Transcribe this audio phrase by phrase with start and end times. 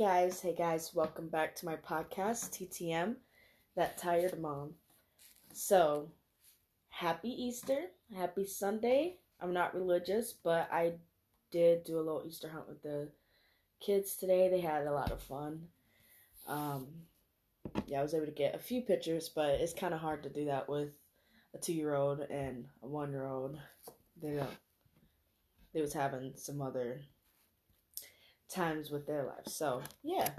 [0.00, 3.16] guys, hey guys, welcome back to my podcast, TTM,
[3.76, 4.72] That Tired Mom.
[5.52, 6.08] So,
[6.88, 7.82] happy Easter,
[8.16, 9.18] happy Sunday.
[9.42, 10.94] I'm not religious, but I
[11.50, 13.08] did do a little Easter hunt with the
[13.78, 14.48] kids today.
[14.48, 15.66] They had a lot of fun.
[16.48, 16.86] Um,
[17.84, 20.30] yeah, I was able to get a few pictures, but it's kind of hard to
[20.30, 20.94] do that with
[21.54, 23.58] a two year old and a one year old.
[24.22, 24.48] They don't.
[25.74, 27.02] They was having some other
[28.50, 29.54] times with their lives.
[29.54, 30.30] So yeah.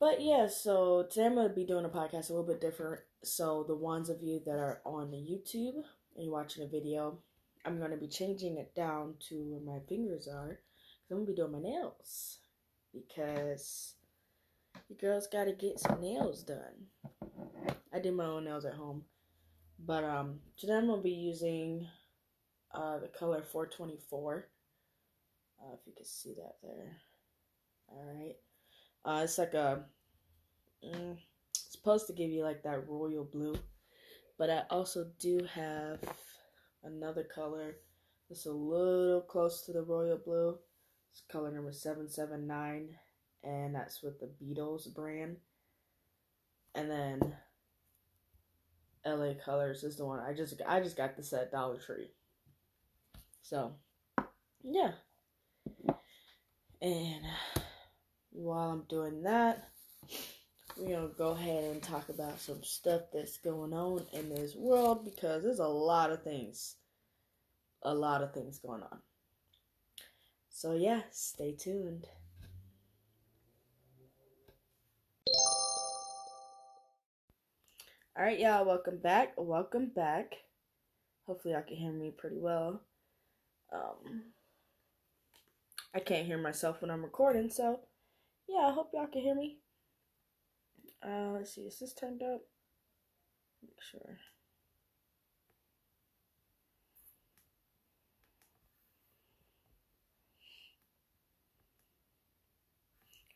[0.00, 3.00] But yeah, so today I'm gonna be doing a podcast a little bit different.
[3.22, 5.82] So the ones of you that are on the YouTube
[6.14, 7.18] and you're watching a video,
[7.64, 10.48] I'm gonna be changing it down to where my fingers are.
[10.48, 12.38] Cause I'm gonna be doing my nails
[12.92, 13.94] because
[14.88, 16.88] the girls gotta get some nails done.
[17.92, 19.04] I did my own nails at home,
[19.78, 21.86] but um, today I'm gonna be using
[22.74, 24.48] uh the color 424
[25.64, 26.96] uh, if you can see that there.
[27.88, 28.36] Alright.
[29.04, 29.84] Uh, it's like a.
[30.84, 31.16] Mm,
[31.50, 33.56] it's supposed to give you like that royal blue.
[34.38, 36.00] But I also do have
[36.82, 37.76] another color
[38.28, 40.58] that's a little close to the royal blue.
[41.12, 42.88] It's color number 779.
[43.44, 45.36] And that's with the Beetles brand.
[46.74, 47.36] And then
[49.06, 52.10] LA Colors is the one I just I just got this at Dollar Tree.
[53.42, 53.74] So,
[54.62, 54.92] yeah.
[56.80, 57.22] And
[58.30, 59.70] while I'm doing that,
[60.76, 65.04] we're gonna go ahead and talk about some stuff that's going on in this world
[65.04, 66.76] because there's a lot of things,
[67.82, 68.98] a lot of things going on.
[70.50, 72.06] So, yeah, stay tuned.
[78.16, 79.32] All right, y'all, welcome back.
[79.36, 80.34] Welcome back.
[81.26, 82.80] Hopefully, y'all can hear me pretty well.
[83.72, 84.22] Um,
[85.94, 87.80] I can't hear myself when I'm recording, so
[88.48, 89.58] yeah, I hope y'all can hear me.
[91.06, 92.40] Uh, let's see, is this turned up?
[93.62, 94.18] Make sure.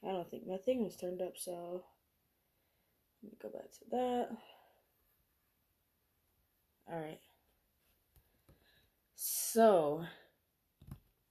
[0.04, 1.84] I don't think my thing was turned up, so
[3.22, 4.28] let me go back to that.
[6.90, 7.20] Alright.
[9.14, 10.04] So,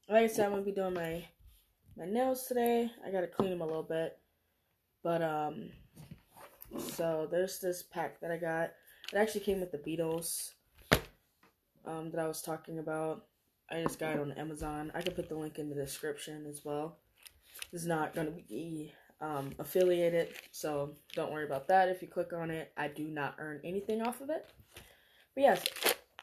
[0.10, 1.24] like I said, I'm gonna be doing my
[1.98, 2.90] my nails today.
[3.06, 4.18] I gotta clean them a little bit,
[5.04, 5.70] but um,
[6.78, 8.72] so there's this pack that I got.
[9.12, 10.54] It actually came with the Beetles
[11.86, 13.26] um that I was talking about.
[13.70, 14.92] I just got it on Amazon.
[14.96, 17.00] I can put the link in the description as well.
[17.74, 21.90] It's not gonna be um, affiliated, so don't worry about that.
[21.90, 24.48] If you click on it, I do not earn anything off of it.
[25.36, 25.66] But yes,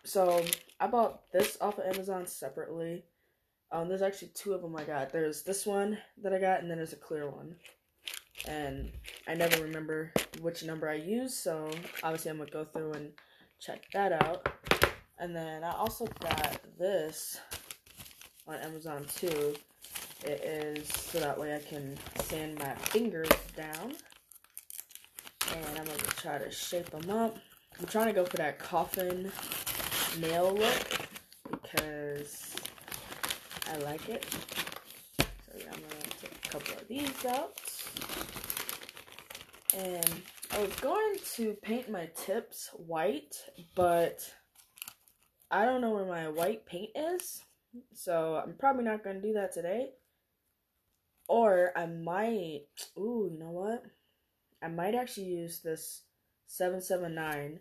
[0.04, 0.44] so
[0.80, 3.04] I bought this off of Amazon separately.
[3.72, 5.10] Um, there's actually two of them I got.
[5.10, 7.56] There's this one that I got, and then there's a clear one.
[8.46, 8.92] And
[9.26, 11.70] I never remember which number I use, so
[12.02, 13.12] obviously I'm gonna go through and
[13.60, 14.48] check that out.
[15.18, 17.40] And then I also got this
[18.46, 19.54] on Amazon too.
[20.24, 23.94] It is so that way I can sand my fingers down.
[25.54, 27.36] And I'm gonna try to shape them up.
[27.78, 29.30] I'm trying to go for that coffin
[30.18, 31.08] nail look
[31.50, 32.54] because
[33.74, 34.24] I like it.
[35.18, 35.26] So
[35.58, 37.60] yeah, I'm gonna take a couple of these out.
[39.76, 43.34] And I was going to paint my tips white,
[43.74, 44.32] but
[45.50, 47.42] I don't know where my white paint is.
[47.92, 49.90] So I'm probably not gonna do that today.
[51.26, 53.82] Or I might, ooh, you know what?
[54.62, 56.02] I might actually use this
[56.46, 57.58] 779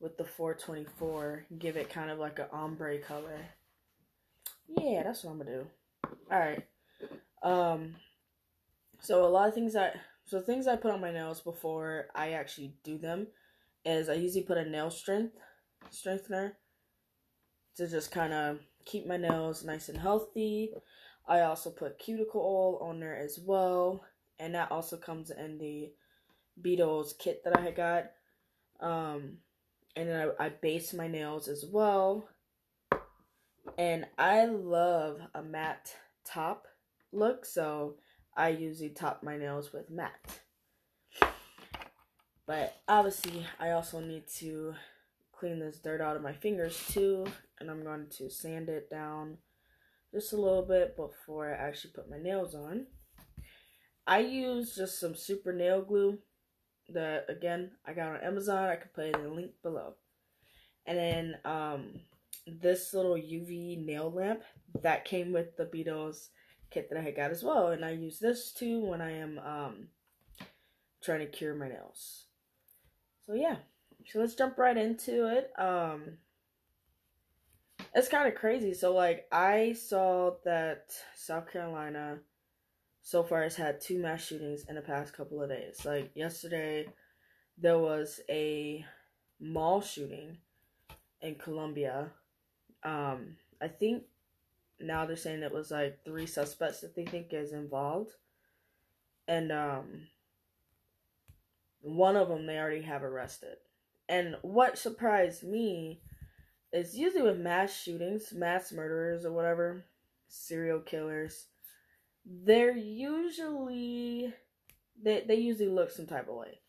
[0.00, 3.55] with the 424, give it kind of like an ombre color.
[4.68, 5.66] Yeah, that's what I'm gonna do.
[6.30, 6.66] All right.
[7.42, 7.96] Um.
[9.00, 12.32] So a lot of things that so things I put on my nails before I
[12.32, 13.28] actually do them
[13.84, 15.34] is I usually put a nail strength
[15.90, 16.56] strengthener
[17.76, 20.72] to just kind of keep my nails nice and healthy.
[21.28, 24.04] I also put cuticle oil on there as well,
[24.38, 25.90] and that also comes in the
[26.60, 28.10] Beetles kit that I got.
[28.80, 29.38] Um,
[29.94, 32.28] and then I, I base my nails as well
[33.78, 35.94] and I love a matte
[36.24, 36.66] top
[37.12, 37.96] look, so
[38.36, 40.40] I usually top my nails with matte.
[42.46, 44.74] But obviously, I also need to
[45.32, 47.26] clean this dirt out of my fingers too,
[47.58, 49.38] and I'm going to sand it down
[50.12, 52.86] just a little bit before I actually put my nails on.
[54.06, 56.18] I use just some super nail glue
[56.88, 58.68] that again I got on Amazon.
[58.68, 59.94] I can put it in the link below.
[60.86, 62.00] And then um
[62.46, 64.42] this little UV nail lamp
[64.82, 66.30] that came with the Beetles
[66.70, 69.88] kit that I got as well, and I use this too when I am um
[71.02, 72.26] trying to cure my nails.
[73.26, 73.56] So yeah,
[74.06, 75.50] so let's jump right into it.
[75.58, 76.18] Um,
[77.94, 78.74] it's kind of crazy.
[78.74, 82.18] So like I saw that South Carolina
[83.02, 85.84] so far has had two mass shootings in the past couple of days.
[85.84, 86.86] Like yesterday,
[87.58, 88.84] there was a
[89.40, 90.38] mall shooting
[91.20, 92.10] in Columbia.
[92.86, 94.04] Um, I think
[94.78, 98.12] now they're saying it was like three suspects that they think is involved,
[99.26, 100.06] and um,
[101.80, 103.56] one of them they already have arrested.
[104.08, 106.00] And what surprised me
[106.72, 109.84] is usually with mass shootings, mass murderers, or whatever,
[110.28, 111.46] serial killers,
[112.24, 114.32] they're usually
[115.02, 116.60] they they usually look some type of way,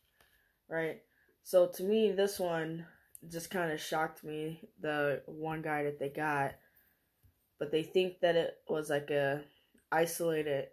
[0.68, 1.02] right?
[1.44, 2.86] So to me, this one
[3.30, 4.62] just kind of shocked me.
[4.82, 6.56] The one guy that they got,
[7.60, 9.44] but they think that it was like a
[9.92, 10.68] isolated,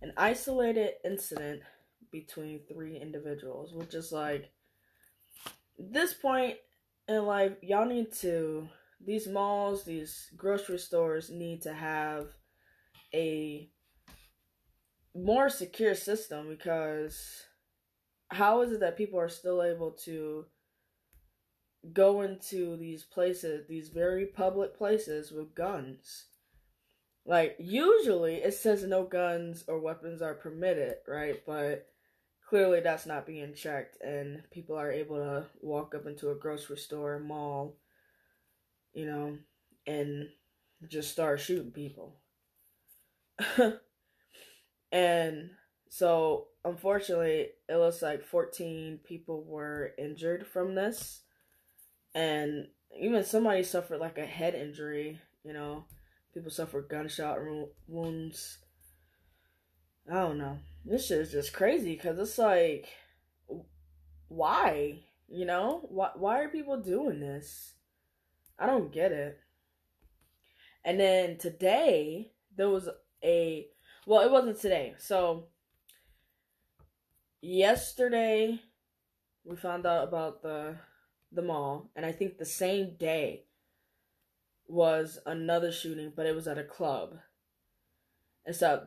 [0.00, 1.62] an isolated incident
[2.10, 4.50] between three individuals, which is like
[5.78, 6.56] this point
[7.08, 8.68] in life, y'all need to
[9.04, 12.28] these malls, these grocery stores need to have
[13.14, 13.68] a
[15.14, 17.44] more secure system because
[18.28, 20.46] how is it that people are still able to
[21.92, 26.26] go into these places, these very public places with guns?
[27.24, 31.40] Like usually it says no guns or weapons are permitted, right?
[31.46, 31.86] But
[32.52, 36.76] clearly that's not being checked and people are able to walk up into a grocery
[36.76, 37.78] store mall
[38.92, 39.38] you know
[39.86, 40.28] and
[40.86, 42.18] just start shooting people
[44.92, 45.48] and
[45.88, 51.21] so unfortunately it looks like 14 people were injured from this
[52.14, 52.68] and
[53.00, 55.84] even somebody suffered like a head injury you know
[56.34, 57.38] people suffer gunshot
[57.88, 58.58] wounds
[60.10, 62.88] i don't know this shit is just crazy because it's like,
[64.28, 65.00] why?
[65.28, 67.74] You know, why why are people doing this?
[68.58, 69.38] I don't get it.
[70.84, 72.88] And then today there was
[73.22, 73.66] a
[74.06, 74.94] well, it wasn't today.
[74.98, 75.46] So
[77.40, 78.60] yesterday
[79.44, 80.76] we found out about the
[81.32, 83.44] the mall, and I think the same day
[84.68, 87.18] was another shooting, but it was at a club.
[88.44, 88.86] And so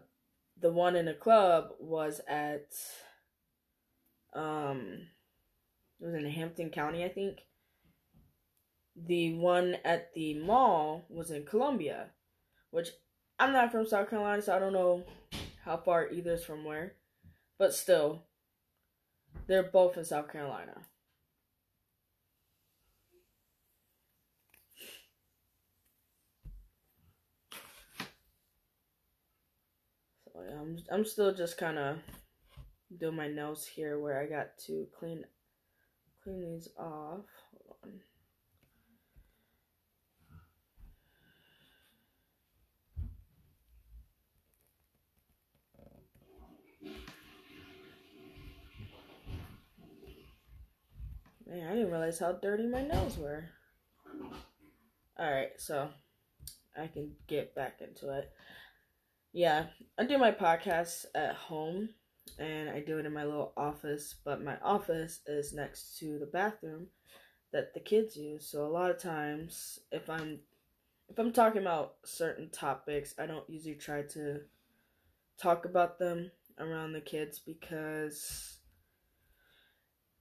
[0.59, 2.74] the one in the club was at
[4.33, 5.07] um
[6.00, 7.39] it was in Hampton County, I think.
[8.95, 12.07] The one at the mall was in Columbia,
[12.71, 12.89] which
[13.39, 15.03] I'm not from South Carolina, so I don't know
[15.63, 16.95] how far either is from where.
[17.57, 18.24] But still,
[19.47, 20.86] they're both in South Carolina.
[30.51, 31.97] I'm I'm still just kind of
[33.00, 35.24] doing my nails here where I got to clean
[36.24, 37.25] clean these off.
[37.51, 38.00] Hold on.
[51.47, 53.45] Man, I didn't realize how dirty my nails were.
[55.19, 55.90] Alright, so
[56.75, 58.31] I can get back into it
[59.35, 59.65] yeah,
[59.99, 61.89] I do my podcast at home
[62.39, 66.25] and I do it in my little office, but my office is next to the
[66.25, 66.87] bathroom
[67.51, 68.47] that the kids use.
[68.47, 70.39] So a lot of times if I'm
[71.09, 74.39] if I'm talking about certain topics, I don't usually try to
[75.37, 78.59] talk about them around the kids because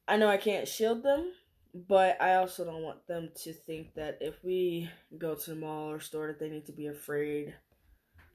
[0.08, 1.30] I know I can't shield them,
[1.72, 5.88] but I also don't want them to think that if we go to the mall
[5.88, 7.54] or store that they need to be afraid,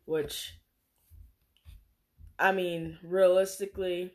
[0.05, 0.53] which
[2.39, 4.13] I mean, realistically,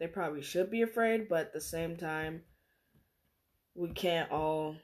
[0.00, 2.42] they probably should be afraid, but at the same time,
[3.74, 4.76] we can't all,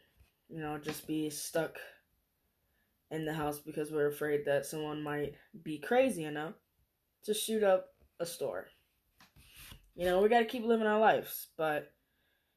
[0.48, 1.76] you know, just be stuck
[3.10, 5.34] in the house because we're afraid that someone might
[5.64, 6.54] be crazy enough
[7.24, 7.86] to shoot up
[8.20, 8.66] a store.
[9.96, 11.92] You know, we got to keep living our lives, but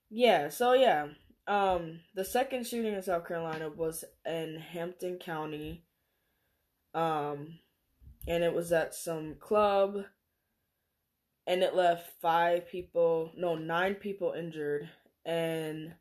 [0.09, 1.07] yeah, so yeah,
[1.47, 5.83] um the second shooting in South Carolina was in Hampton County.
[6.93, 7.59] Um
[8.27, 10.03] and it was at some club
[11.45, 14.89] and it left five people no nine people injured
[15.25, 15.93] and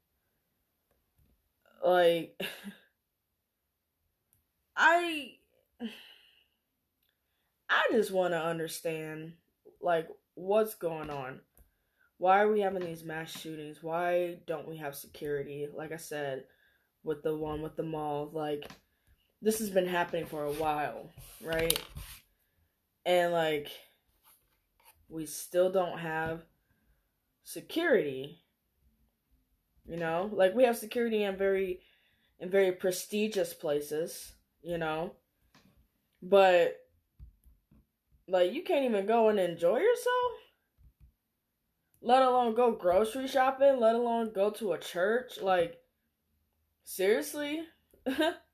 [1.84, 2.40] like
[4.76, 5.32] i
[7.68, 9.32] i just want to understand
[9.80, 11.40] like what's going on.
[12.18, 13.82] Why are we having these mass shootings?
[13.82, 15.66] Why don't we have security?
[15.74, 16.44] Like i said
[17.04, 18.70] with the one with the mall like
[19.42, 21.10] this has been happening for a while,
[21.42, 21.78] right?
[23.04, 23.68] And like
[25.08, 26.42] we still don't have
[27.42, 28.38] security.
[29.84, 31.80] You know, like we have security in very
[32.38, 34.32] in very prestigious places,
[34.62, 35.14] you know.
[36.22, 36.76] But
[38.28, 40.32] like you can't even go and enjoy yourself.
[42.00, 45.40] Let alone go grocery shopping, let alone go to a church.
[45.42, 45.78] Like
[46.84, 47.62] seriously?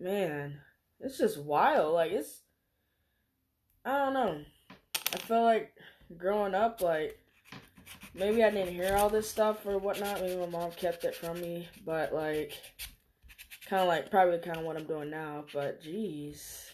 [0.00, 0.58] Man,
[0.98, 1.92] it's just wild.
[1.92, 2.40] Like it's
[3.84, 4.40] I don't know.
[5.12, 5.74] I feel like
[6.16, 7.18] growing up, like
[8.14, 10.22] maybe I didn't hear all this stuff or whatnot.
[10.22, 12.58] Maybe my mom kept it from me, but like,
[13.66, 15.44] kind of like probably kind of what I'm doing now.
[15.52, 16.72] But jeez,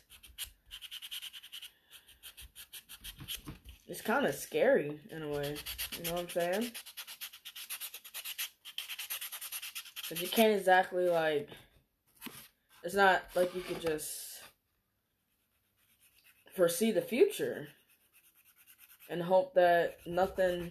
[3.89, 5.57] it's kind of scary in a way.
[5.99, 6.71] You know what I'm saying?
[10.09, 11.49] Cause you can't exactly like.
[12.87, 14.41] It's not like you could just
[16.55, 17.67] foresee the future
[19.11, 20.71] and hope that nothing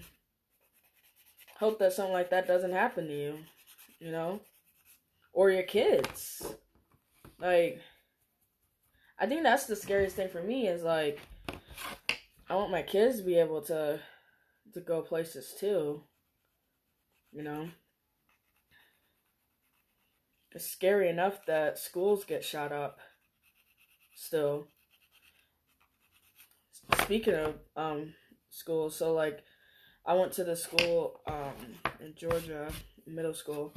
[1.60, 3.38] hope that something like that doesn't happen to you
[4.00, 4.40] you know?
[5.34, 6.56] Or your kids.
[7.38, 7.82] Like
[9.20, 11.20] i think that's the scariest thing for me is like
[12.50, 14.00] i want my kids to be able to
[14.74, 16.02] to go places too
[17.32, 17.70] you know
[20.56, 22.98] it's scary enough that schools get shot up
[24.16, 24.68] still
[27.02, 28.14] speaking of um
[28.50, 29.44] school, so like
[30.06, 31.54] I went to the school um
[32.00, 32.72] in Georgia,
[33.06, 33.74] middle school,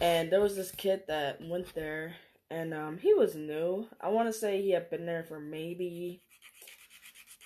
[0.00, 2.14] and there was this kid that went there
[2.50, 3.86] and um he was new.
[4.00, 6.22] I want to say he had been there for maybe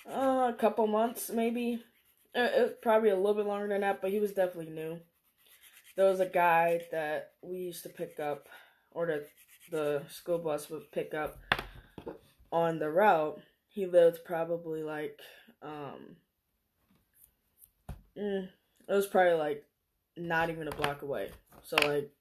[0.09, 1.83] uh, a couple months, maybe.
[2.35, 4.99] It, uh, it, probably a little bit longer than that, but he was definitely new.
[5.95, 8.47] There was a guy that we used to pick up,
[8.91, 9.25] or the
[9.71, 11.37] the school bus would pick up
[12.51, 13.41] on the route
[13.73, 15.19] he lived probably like
[15.63, 16.15] um
[18.17, 18.47] mm,
[18.87, 19.65] it was probably like
[20.15, 21.31] not even a block away.
[21.63, 22.11] So like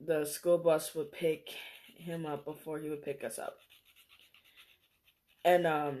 [0.00, 1.48] the school bus would pick
[1.96, 3.56] him up before he would pick us up.
[5.44, 5.98] And um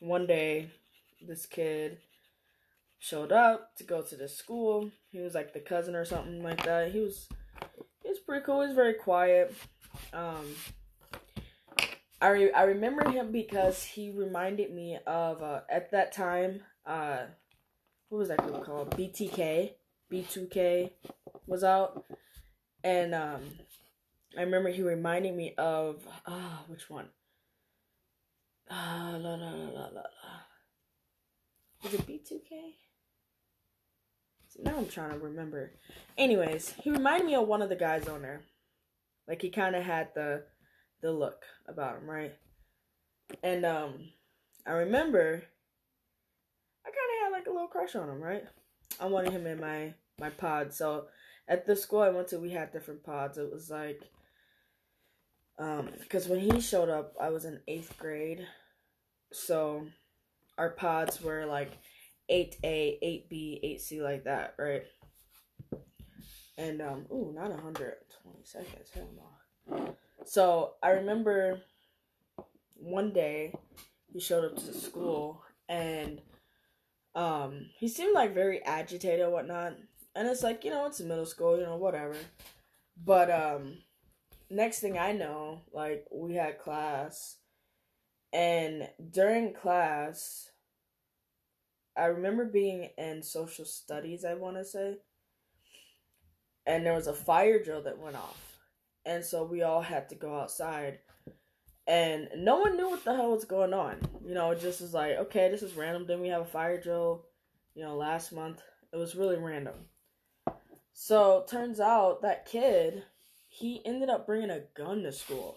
[0.00, 0.72] one day
[1.26, 1.98] this kid
[3.06, 4.90] showed up to go to the school.
[5.12, 6.90] He was like the cousin or something like that.
[6.90, 7.28] He was
[8.02, 8.62] he was pretty cool.
[8.62, 9.54] He was very quiet.
[10.12, 10.44] Um
[12.20, 17.26] I re- I remember him because he reminded me of uh, at that time uh
[18.08, 19.74] what was that group called BTK
[20.10, 20.90] B2K
[21.46, 22.04] was out
[22.82, 23.42] and um
[24.36, 27.08] I remember he reminded me of ah uh, which one
[28.68, 30.02] ah la la la la la
[31.84, 32.85] was it B2K
[34.62, 35.72] now I'm trying to remember
[36.16, 38.42] anyways he reminded me of one of the guys on there
[39.28, 40.44] like he kind of had the
[41.02, 42.34] the look about him, right?
[43.42, 43.94] And um,
[44.66, 45.42] I remember
[46.84, 48.44] I kind of had like a little crush on him, right?
[49.00, 50.72] I wanted him in my my pod.
[50.72, 51.06] So
[51.48, 53.38] at the school I went to, we had different pods.
[53.38, 54.00] It was like,
[55.58, 58.46] um, because when he showed up, I was in eighth grade,
[59.32, 59.86] so
[60.56, 61.72] our pods were like
[62.30, 64.82] 8A, 8B, 8C, like that, right?
[66.58, 69.08] And, um, ooh, not 120 seconds, hell
[69.68, 69.96] no.
[70.24, 71.60] So I remember
[72.74, 73.52] one day
[74.12, 76.20] he showed up to school and
[77.14, 79.74] um he seemed like very agitated and whatnot.
[80.14, 82.16] And it's like, you know, it's middle school, you know, whatever.
[83.02, 83.78] But um
[84.50, 87.36] next thing I know, like we had class
[88.32, 90.50] and during class
[91.96, 94.98] I remember being in social studies, I want to say.
[96.66, 98.46] And there was a fire drill that went off
[99.06, 100.98] and so we all had to go outside
[101.86, 104.92] and no one knew what the hell was going on you know it just was
[104.92, 107.24] like okay this is random then we have a fire drill
[107.74, 108.60] you know last month
[108.92, 109.74] it was really random
[110.92, 113.04] so turns out that kid
[113.48, 115.56] he ended up bringing a gun to school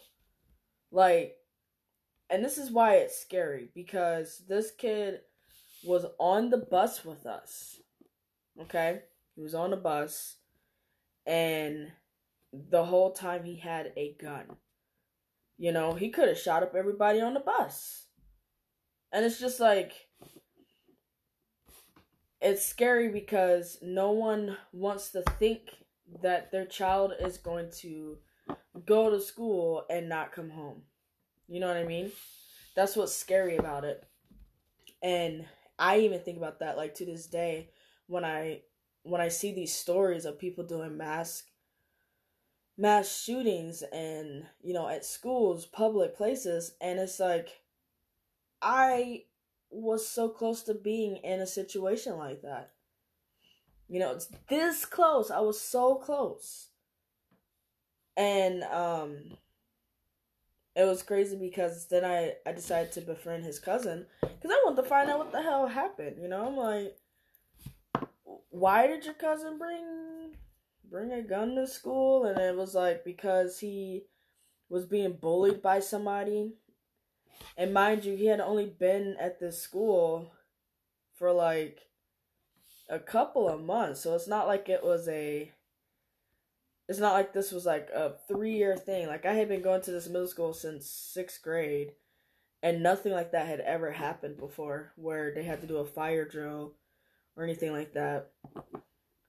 [0.92, 1.36] like
[2.30, 5.22] and this is why it's scary because this kid
[5.84, 7.80] was on the bus with us
[8.62, 9.02] okay
[9.36, 10.38] he was on the bus
[11.26, 11.92] and
[12.52, 14.46] the whole time he had a gun.
[15.58, 18.08] You know, he could have shot up everybody on the bus.
[19.12, 19.94] And it's just like
[22.42, 25.62] it's scary because no one wants to think
[26.24, 28.18] that their child is going to
[28.86, 30.84] go to school and not come home.
[31.48, 32.12] You know what I mean?
[32.76, 34.06] That's what's scary about it.
[35.04, 35.46] And
[35.80, 37.70] I even think about that like to this day
[38.08, 38.62] when I
[39.04, 41.46] when I see these stories of people doing mask
[42.78, 47.60] mass shootings and you know at schools public places and it's like
[48.62, 49.24] i
[49.70, 52.72] was so close to being in a situation like that.
[53.88, 55.32] You know it's this close.
[55.32, 56.68] I was so close.
[58.16, 59.38] And um
[60.80, 64.82] it was crazy because then i i decided to befriend his cousin because i wanted
[64.82, 66.48] to find out what the hell happened you know?
[66.48, 66.98] I'm like
[68.50, 70.36] why did your cousin bring
[70.90, 72.26] bring a gun to school?
[72.26, 74.06] And it was like because he
[74.70, 76.54] was being bullied by somebody.
[77.58, 80.32] And mind you he had only been at this school
[81.16, 81.80] for like
[82.90, 84.02] a couple of months.
[84.02, 85.52] So it's not like it was a
[86.90, 89.82] it's not like this was like a three year thing like i had been going
[89.82, 91.92] to this middle school since sixth grade
[92.62, 96.28] and nothing like that had ever happened before where they had to do a fire
[96.28, 96.74] drill
[97.38, 98.32] or anything like that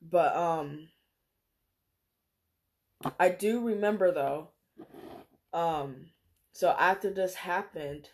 [0.03, 0.89] but um
[3.19, 4.49] I do remember though.
[5.53, 6.07] Um,
[6.53, 8.09] so after this happened,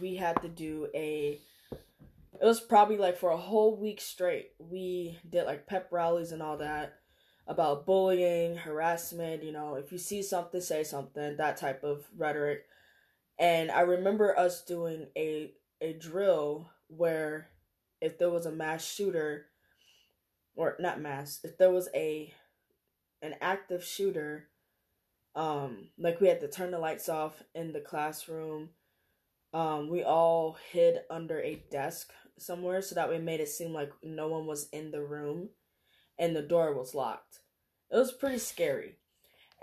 [0.00, 1.38] we had to do a.
[1.72, 4.52] It was probably like for a whole week straight.
[4.58, 6.99] We did like pep rallies and all that
[7.50, 9.42] about bullying, harassment.
[9.42, 11.36] You know, if you see something, say something.
[11.36, 12.64] That type of rhetoric.
[13.38, 15.52] And I remember us doing a
[15.82, 17.48] a drill where
[18.00, 19.46] if there was a mass shooter,
[20.54, 22.32] or not mass, if there was a
[23.20, 24.48] an active shooter
[25.34, 28.70] um like we had to turn the lights off in the classroom
[29.52, 33.92] um we all hid under a desk somewhere so that we made it seem like
[34.02, 35.48] no one was in the room
[36.20, 37.40] and the door was locked
[37.90, 38.96] it was pretty scary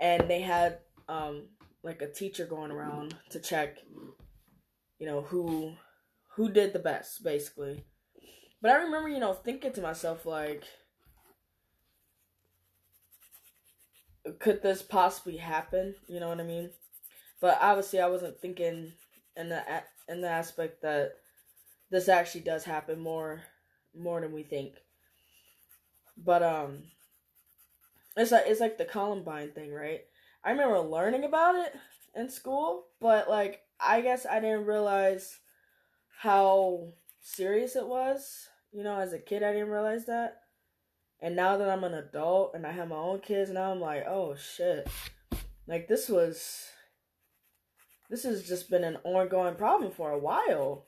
[0.00, 1.44] and they had um
[1.82, 3.78] like a teacher going around to check
[4.98, 5.72] you know who
[6.34, 7.82] who did the best basically
[8.60, 10.64] but i remember you know thinking to myself like
[14.38, 15.94] could this possibly happen?
[16.06, 16.70] You know what I mean?
[17.40, 18.92] But obviously, I wasn't thinking
[19.36, 19.62] in the
[20.08, 21.12] in the aspect that
[21.90, 23.42] this actually does happen more
[23.96, 24.74] more than we think.
[26.24, 26.82] But um,
[28.16, 30.00] it's like it's like the Columbine thing, right?
[30.44, 31.74] I remember learning about it
[32.14, 35.38] in school, but like I guess I didn't realize
[36.20, 36.88] how
[37.22, 38.48] serious it was.
[38.72, 40.42] You know, as a kid, I didn't realize that.
[41.20, 44.04] And now that I'm an adult and I have my own kids, now I'm like,
[44.06, 44.88] oh shit.
[45.66, 46.68] Like this was
[48.10, 50.86] this has just been an ongoing problem for a while.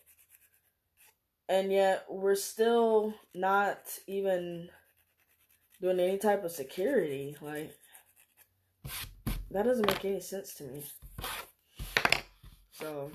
[1.49, 4.71] And yet we're still not even
[5.81, 7.37] doing any type of security.
[7.41, 7.75] Like
[9.51, 10.85] that doesn't make any sense to me.
[12.73, 13.11] So,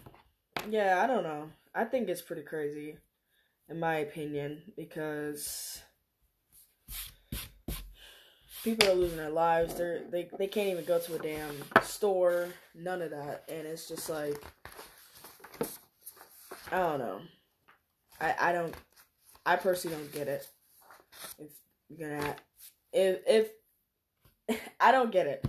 [0.70, 1.50] yeah, I don't know.
[1.74, 2.98] I think it's pretty crazy
[3.70, 5.82] in my opinion because
[8.64, 9.76] people are losing their lives.
[9.76, 12.50] They're they they can't even go to a damn store.
[12.74, 14.44] None of that, and it's just like
[16.72, 17.22] I don't know.
[18.20, 18.74] I I don't.
[19.46, 20.48] I personally don't get it.
[21.38, 21.52] If
[21.90, 22.36] you're gonna,
[22.96, 23.50] if
[24.50, 25.46] if I don't get it.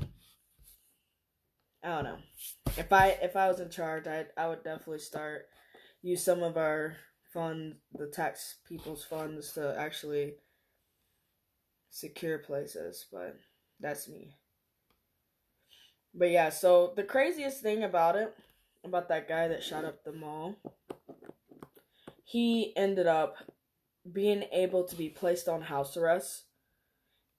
[1.83, 2.19] I don't know.
[2.77, 5.47] If I if I was in charge, I I would definitely start
[6.03, 6.97] use some of our
[7.33, 10.35] fund the tax people's funds to actually
[11.91, 13.39] secure places, but
[13.81, 14.35] that's me.
[16.15, 18.35] But yeah, so the craziest thing about it,
[18.85, 20.57] about that guy that shot up the mall,
[22.25, 23.37] he ended up
[24.11, 26.46] being able to be placed on house arrest.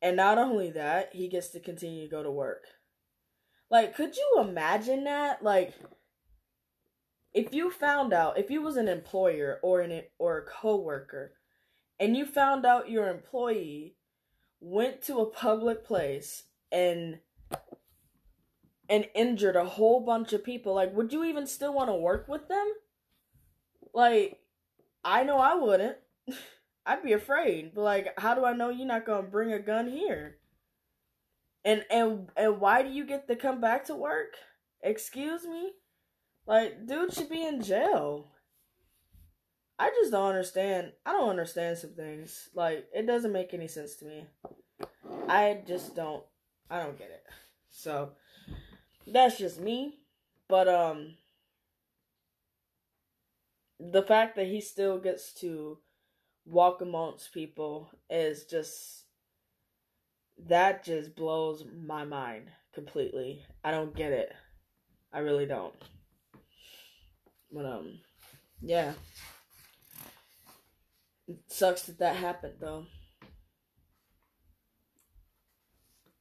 [0.01, 2.63] And not only that, he gets to continue to go to work.
[3.69, 5.43] Like, could you imagine that?
[5.43, 5.73] Like,
[7.33, 11.33] if you found out, if you was an employer or an or a coworker,
[11.99, 13.95] and you found out your employee
[14.59, 17.19] went to a public place and
[18.89, 22.27] and injured a whole bunch of people, like would you even still want to work
[22.27, 22.71] with them?
[23.93, 24.39] Like
[25.03, 25.97] I know I wouldn't.
[26.87, 27.75] I'd be afraid.
[27.75, 30.37] But like how do I know you're not to bring a gun here?
[31.65, 34.35] And and and why do you get to come back to work?
[34.81, 35.73] Excuse me?
[36.47, 38.31] Like dude should be in jail.
[39.77, 40.93] I just don't understand.
[41.05, 42.49] I don't understand some things.
[42.55, 44.25] Like it doesn't make any sense to me.
[45.27, 46.23] I just don't
[46.69, 47.23] I don't get it.
[47.69, 48.13] So
[49.05, 49.99] that's just me.
[50.47, 51.15] But um
[53.77, 55.79] the fact that he still gets to
[56.47, 59.03] walk amongst people is just
[60.47, 63.43] that just blows my mind completely.
[63.63, 64.31] I don't get it.
[65.11, 65.73] I really don't.
[67.51, 67.99] But um
[68.61, 68.93] yeah.
[71.27, 72.85] It sucks that that happened though.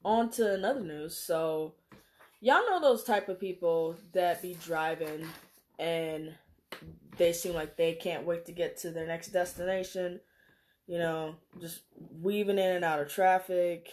[0.04, 1.16] On to another news.
[1.16, 1.74] So,
[2.40, 5.26] y'all know those type of people that be driving
[5.80, 6.32] and
[7.16, 10.20] they seem like they can't wait to get to their next destination.
[10.86, 11.80] You know, just
[12.20, 13.90] weaving in and out of traffic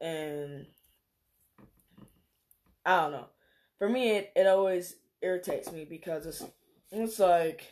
[0.00, 0.66] and
[2.84, 3.26] I don't know.
[3.78, 6.44] For me, it, it always irritates me because it's
[6.90, 7.70] it's like,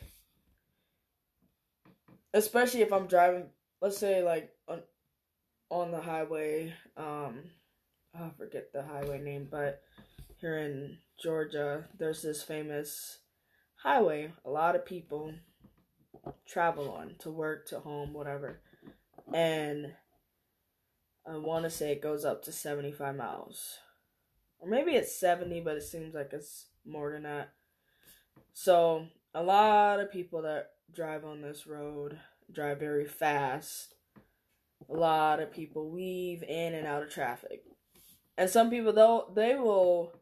[2.33, 3.45] especially if I'm driving,
[3.81, 4.81] let's say like on
[5.69, 6.73] on the highway.
[6.95, 7.39] Um,
[8.13, 9.81] I forget the highway name, but
[10.39, 13.19] here in Georgia, there's this famous
[13.87, 14.33] highway.
[14.43, 15.33] A lot of people
[16.45, 18.59] travel on to work, to home, whatever,
[19.33, 19.93] and
[21.25, 23.77] I want to say it goes up to 75 miles.
[24.59, 27.49] Or maybe it's 70, but it seems like it's more than that.
[28.53, 32.19] So, a lot of people that drive on this road
[32.51, 33.93] drive very fast.
[34.89, 37.63] A lot of people weave in and out of traffic.
[38.37, 40.13] And some people though they will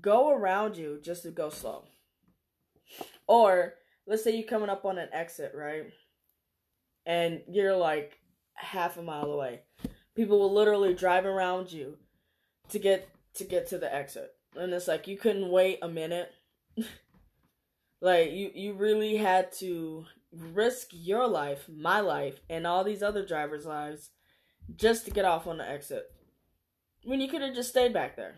[0.00, 1.84] go around you just to go slow.
[3.26, 3.74] Or
[4.06, 5.84] let's say you're coming up on an exit, right?
[7.06, 8.18] And you're like
[8.54, 9.60] half a mile away.
[10.14, 11.96] People will literally drive around you
[12.68, 14.30] to get to get to the exit.
[14.56, 16.30] And it's like you couldn't wait a minute.
[18.00, 23.24] like you you really had to risk your life, my life, and all these other
[23.24, 24.10] drivers' lives
[24.76, 26.04] just to get off on the exit.
[27.04, 28.36] Mean, you could have just stayed back there,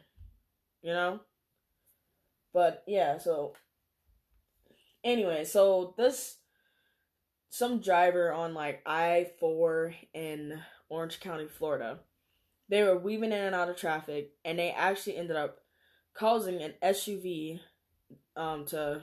[0.82, 1.20] you know?
[2.52, 3.54] But yeah, so
[5.04, 6.38] anyway, so this
[7.50, 12.00] some driver on like I 4 in Orange County, Florida
[12.68, 15.60] they were weaving in and out of traffic, and they actually ended up
[16.14, 17.60] causing an SUV
[18.36, 19.02] um, to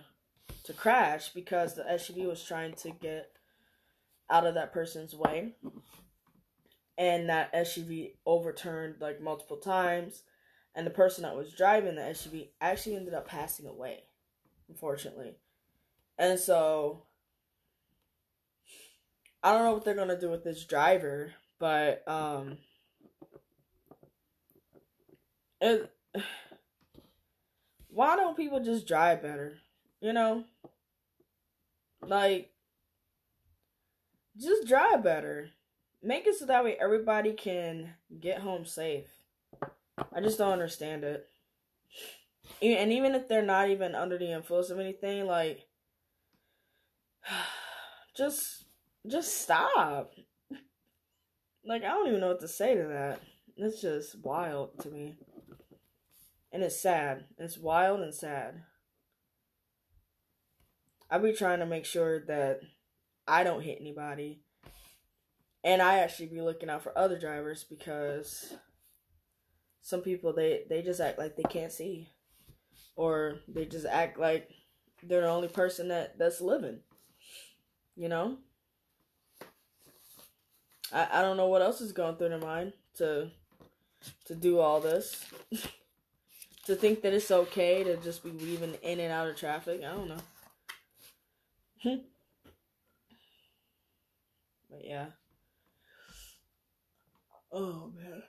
[0.63, 3.31] to crash because the SUV was trying to get
[4.29, 5.53] out of that person's way,
[6.97, 10.23] and that SUV overturned like multiple times,
[10.75, 14.03] and the person that was driving the SUV actually ended up passing away,
[14.69, 15.35] unfortunately,
[16.21, 17.03] and so.
[19.43, 22.59] I don't know what they're gonna do with this driver, but um,
[25.59, 25.91] it,
[27.89, 29.53] why don't people just drive better?
[29.99, 30.43] You know?
[32.05, 32.51] Like,
[34.37, 35.49] just drive better.
[36.03, 39.09] Make it so that way everybody can get home safe.
[40.13, 41.27] I just don't understand it.
[42.61, 45.67] And even if they're not even under the influence of anything, like,
[48.15, 48.65] just,
[49.07, 50.13] just stop.
[51.65, 53.21] Like, I don't even know what to say to that.
[53.55, 55.17] It's just wild to me.
[56.51, 57.25] And it's sad.
[57.37, 58.63] It's wild and sad.
[61.09, 62.61] I be trying to make sure that
[63.27, 64.41] I don't hit anybody.
[65.63, 68.53] And I actually be looking out for other drivers because
[69.81, 72.09] some people they they just act like they can't see
[72.95, 74.47] or they just act like
[75.03, 76.79] they're the only person that that's living.
[78.01, 78.37] You know?
[80.91, 83.29] I I don't know what else is going through their mind to
[84.25, 85.23] to do all this.
[86.65, 89.83] to think that it's okay to just be weaving in and out of traffic.
[89.83, 90.17] I don't know.
[94.71, 95.05] but yeah.
[97.51, 98.23] Oh man.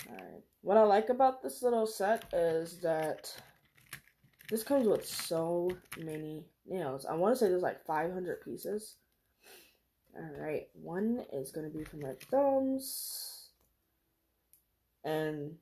[0.10, 0.44] Alright.
[0.62, 3.34] What I like about this little set is that
[4.50, 7.06] this comes with so many nails.
[7.06, 8.96] I want to say there's like 500 pieces.
[10.14, 13.50] Alright, one is going to be for my thumbs.
[15.06, 15.56] And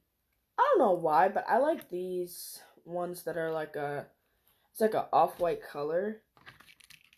[0.58, 4.08] I don't know why, but I like these ones that are like a,
[4.72, 6.24] it's like a off-white color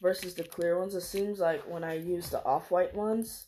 [0.01, 0.93] versus the clear ones.
[0.93, 3.47] It seems like when I use the off-white ones,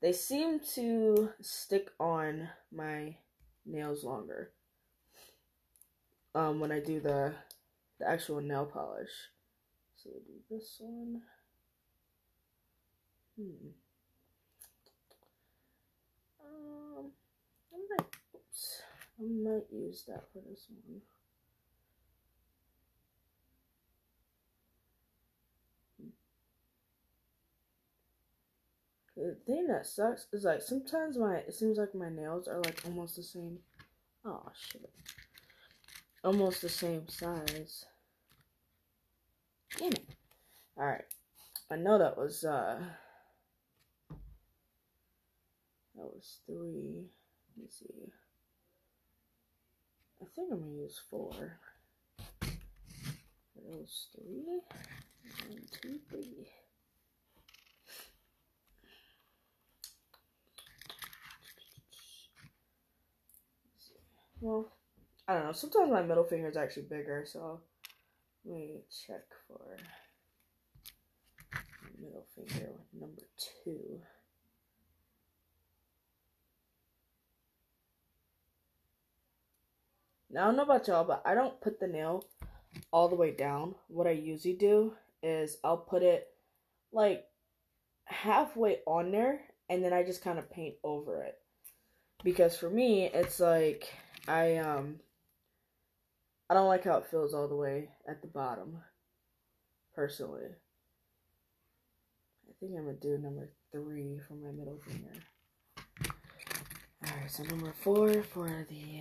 [0.00, 3.16] they seem to stick on my
[3.66, 4.50] nails longer.
[6.34, 7.34] Um, when I do the
[8.00, 9.10] the actual nail polish.
[9.96, 11.20] So we'll do this one.
[13.36, 13.68] Hmm.
[16.42, 17.10] Um,
[17.72, 18.82] I might, oops,
[19.18, 21.02] I might use that for this one.
[29.30, 32.82] The thing that sucks is like sometimes my it seems like my nails are like
[32.84, 33.60] almost the same.
[34.24, 34.90] Oh shit.
[36.24, 37.84] Almost the same size.
[39.78, 40.04] Damn it.
[40.76, 41.04] Alright.
[41.70, 42.80] I know that was uh
[45.94, 47.06] that was three.
[47.56, 48.10] Let me see.
[50.20, 51.60] I think I'm gonna use four.
[52.40, 52.50] That
[53.54, 54.60] was three.
[55.46, 56.48] One, two, three.
[64.40, 64.72] Well,
[65.28, 65.52] I don't know.
[65.52, 67.60] Sometimes my middle finger is actually bigger, so
[68.44, 69.76] let me check for
[72.00, 73.22] middle finger number
[73.64, 74.00] two.
[80.30, 82.24] Now, I don't know about y'all, but I don't put the nail
[82.92, 83.74] all the way down.
[83.88, 86.28] What I usually do is I'll put it
[86.92, 87.26] like
[88.04, 91.38] halfway on there and then I just kind of paint over it.
[92.22, 93.92] Because for me, it's like
[94.30, 95.00] I um
[96.48, 98.78] I don't like how it feels all the way at the bottom.
[99.92, 100.46] Personally.
[102.48, 105.10] I think I'm gonna do number three for my middle finger.
[107.04, 109.00] Alright, so number four for the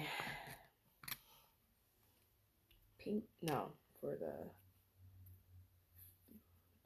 [2.97, 4.33] pink no, for the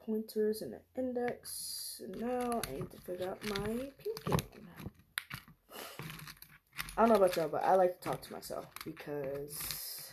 [0.04, 2.02] pointers and the index.
[2.18, 4.44] Now I need to figure out my pinky.
[6.96, 10.12] I don't know about y'all, but I like to talk to myself because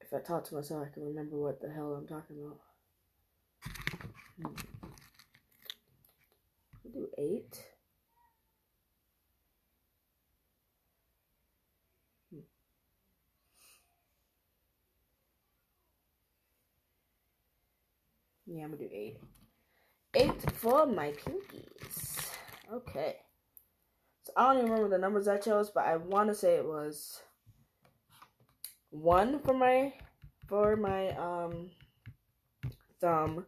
[0.00, 2.60] if I talk to myself, I can remember what the hell I'm talking about.
[4.36, 4.54] Hmm.
[6.84, 7.64] We'll do eight.
[12.30, 12.40] Hmm.
[18.46, 19.18] Yeah, I'm gonna do eight.
[20.14, 22.28] Eight for my pinkies.
[22.72, 23.16] Okay.
[24.36, 27.22] I don't even remember the numbers I chose, but I want to say it was
[28.90, 29.92] one for my
[30.48, 31.70] for my um
[33.00, 33.46] thumb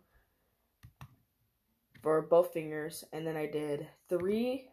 [2.03, 4.69] for both fingers, and then I did three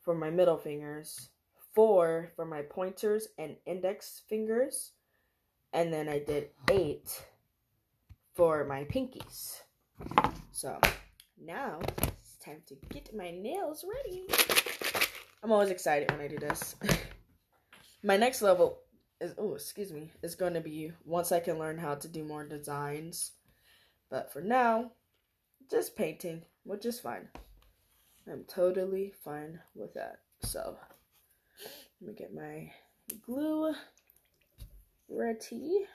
[0.00, 1.30] for my middle fingers,
[1.74, 4.92] four for my pointers and index fingers,
[5.72, 7.24] and then I did eight
[8.34, 9.62] for my pinkies.
[10.52, 10.78] So
[11.44, 11.80] now
[12.44, 14.26] time to get my nails ready.
[15.42, 16.74] I'm always excited when I do this.
[18.02, 18.78] my next level
[19.20, 22.24] is oh excuse me is going to be once I can learn how to do
[22.24, 23.32] more designs.
[24.10, 24.92] But for now,
[25.70, 27.28] just painting, which is fine.
[28.30, 30.18] I'm totally fine with that.
[30.42, 30.76] So
[32.00, 32.72] let me get my
[33.24, 33.72] glue
[35.08, 35.86] ready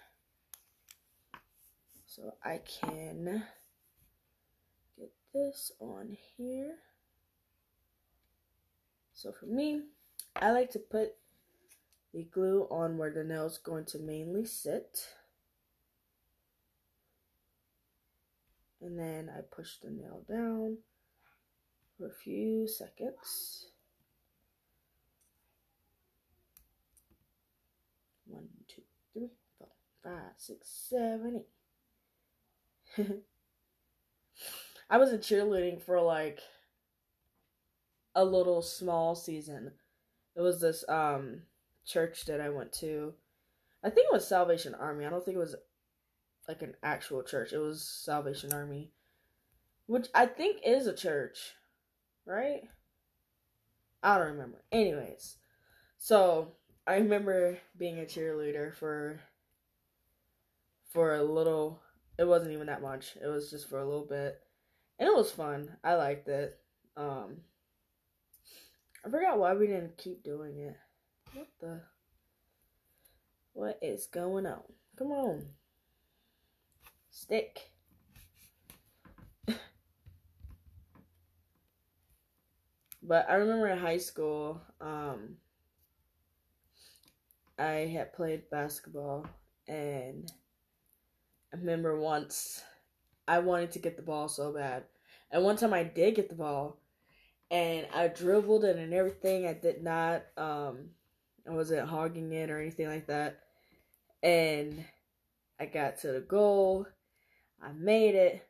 [2.05, 3.43] so I can
[5.37, 6.75] this on here.
[9.13, 9.81] So for me,
[10.35, 11.15] I like to put
[12.13, 14.99] the glue on where the nail is going to mainly sit.
[18.81, 20.77] And then I push the nail down
[21.97, 23.69] for a few seconds.
[28.27, 29.69] One, two, three, four,
[30.03, 31.43] five, six, seven,
[32.97, 33.07] eight.
[34.89, 36.39] I was in cheerleading for like
[38.15, 39.71] a little small season.
[40.35, 41.41] It was this um
[41.85, 43.13] church that I went to.
[43.83, 45.05] I think it was Salvation Army.
[45.05, 45.55] I don't think it was
[46.47, 47.53] like an actual church.
[47.53, 48.91] It was Salvation Army,
[49.85, 51.53] which I think is a church,
[52.25, 52.61] right?
[54.01, 54.63] I don't remember.
[54.71, 55.37] Anyways,
[55.97, 56.53] so
[56.85, 59.19] I remember being a cheerleader for
[60.89, 61.81] for a little.
[62.17, 63.15] It wasn't even that much.
[63.21, 64.41] It was just for a little bit,
[64.99, 65.75] and it was fun.
[65.83, 66.59] I liked it.
[66.95, 67.37] Um,
[69.05, 70.75] I forgot why we didn't keep doing it.
[71.33, 71.81] What the?
[73.53, 74.61] What is going on?
[74.97, 75.45] Come on.
[77.09, 77.71] Stick.
[83.03, 85.37] but I remember in high school, um,
[87.57, 89.25] I had played basketball
[89.67, 90.31] and
[91.53, 92.63] I remember once
[93.27, 94.83] I wanted to get the ball so bad.
[95.31, 96.79] And one time I did get the ball
[97.51, 99.45] and I dribbled it and everything.
[99.45, 100.89] I did not um
[101.47, 103.39] I wasn't hogging it or anything like that.
[104.23, 104.83] And
[105.59, 106.87] I got to the goal.
[107.61, 108.47] I made it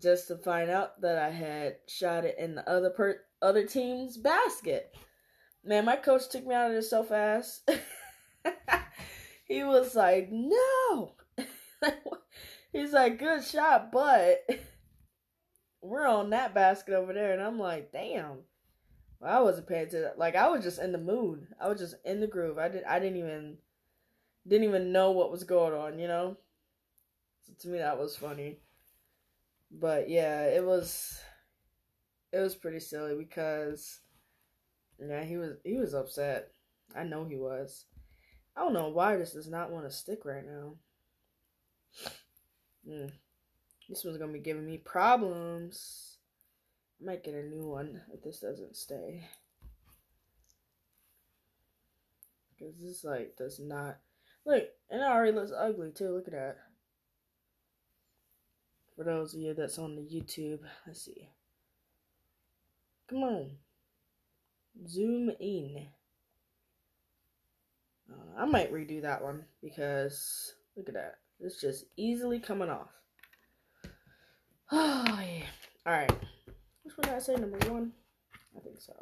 [0.00, 4.16] just to find out that I had shot it in the other per other team's
[4.16, 4.94] basket.
[5.64, 7.70] Man, my coach took me out of there so fast.
[9.46, 11.14] he was like, "No."
[12.74, 14.50] He's like, "Good shot, but
[15.80, 18.38] we're on that basket over there." And I'm like, "Damn."
[19.20, 20.10] Well, I wasn't paying attention.
[20.16, 21.46] Like I was just in the mood.
[21.60, 22.58] I was just in the groove.
[22.58, 22.82] I did.
[22.82, 23.58] I didn't even
[24.48, 26.00] didn't even know what was going on.
[26.00, 26.36] You know.
[27.44, 28.58] So to me, that was funny.
[29.70, 31.16] But yeah, it was.
[32.32, 34.00] It was pretty silly because,
[34.98, 36.50] yeah, he was he was upset.
[36.92, 37.84] I know he was.
[38.56, 40.74] I don't know why this does not want to stick right now.
[42.88, 43.10] Mm.
[43.88, 46.18] This one's gonna be giving me problems.
[47.00, 49.28] I might get a new one if this doesn't stay.
[52.50, 53.98] Because this like does not
[54.46, 56.56] look and it already looks ugly too, look at that.
[58.96, 61.28] For those of you that's on the YouTube, let's see.
[63.08, 63.50] Come on.
[64.86, 65.88] Zoom in.
[68.10, 71.18] Uh, I might redo that one because look at that.
[71.40, 72.88] It's just easily coming off.
[74.72, 75.44] Oh, yeah.
[75.86, 76.10] Alright.
[76.82, 77.34] Which one did I say?
[77.34, 77.92] Number one?
[78.56, 78.94] I think so.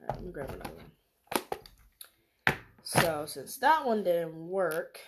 [0.00, 2.56] Alright, let me grab another one.
[2.82, 4.98] So, since that one didn't work,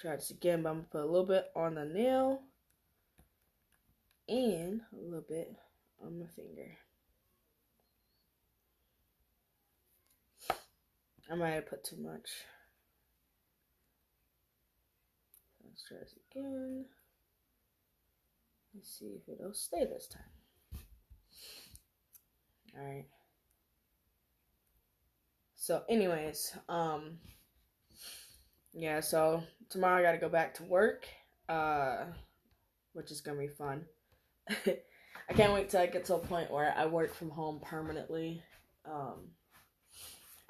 [0.00, 2.40] try this again, but I'm going to put a little bit on the nail
[4.28, 5.54] and a little bit
[6.00, 6.76] on my finger.
[11.30, 12.30] I might have put too much.
[15.78, 16.84] Let's try this again.
[18.74, 20.82] Let's see if it'll stay this time.
[22.76, 23.06] Alright.
[25.54, 27.18] So anyways, um
[28.72, 31.06] yeah, so tomorrow I gotta go back to work.
[31.48, 32.06] Uh
[32.94, 33.84] which is gonna be fun.
[34.50, 38.42] I can't wait till I get to a point where I work from home permanently.
[38.84, 39.28] Um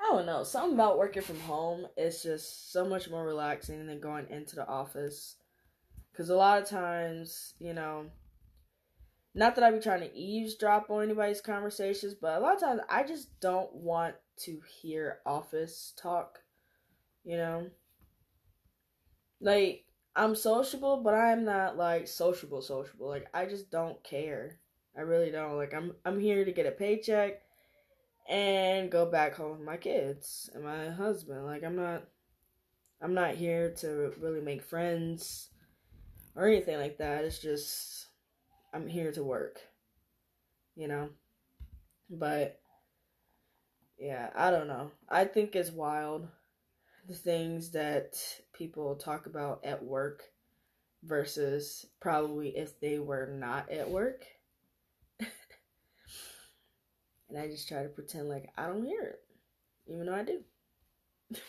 [0.01, 0.45] I don't know.
[0.45, 4.67] Something about working from home is just so much more relaxing than going into the
[4.67, 5.37] office.
[6.13, 8.07] Because a lot of times, you know,
[9.35, 12.81] not that I be trying to eavesdrop on anybody's conversations, but a lot of times
[12.89, 16.41] I just don't want to hear office talk,
[17.25, 17.69] you know?
[19.41, 19.85] Like,
[20.19, 23.07] I'm sociable, but I'm not like sociable sociable.
[23.09, 24.59] Like I just don't care.
[24.97, 25.57] I really don't.
[25.57, 27.43] Like I'm I'm here to get a paycheck
[28.29, 31.47] and go back home with my kids and my husband.
[31.47, 32.05] Like I'm not
[33.01, 35.49] I'm not here to really make friends
[36.35, 37.25] or anything like that.
[37.25, 38.07] It's just
[38.75, 39.61] I'm here to work.
[40.77, 41.09] You know?
[42.11, 42.61] But
[43.99, 44.91] yeah, I don't know.
[45.09, 46.29] I think it's wild
[47.09, 50.23] the things that people talk about at work
[51.03, 54.27] versus probably if they were not at work.
[57.29, 59.21] And I just try to pretend like I don't hear it,
[59.87, 60.41] even though I do.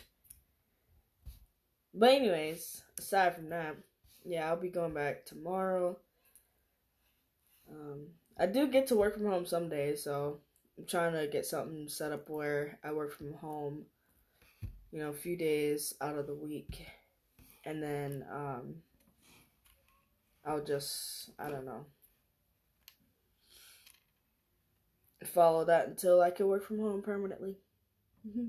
[1.94, 3.78] but, anyways, aside from that,
[4.26, 5.98] yeah, I'll be going back tomorrow.
[7.72, 8.08] Um,
[8.38, 10.40] I do get to work from home some days, so
[10.78, 13.86] I'm trying to get something set up where I work from home,
[14.92, 16.86] you know, a few days out of the week.
[17.66, 18.76] And then um,
[20.46, 21.86] I'll just, I don't know,
[25.26, 27.56] follow that until I could work from home permanently.
[28.28, 28.48] Mm-hmm.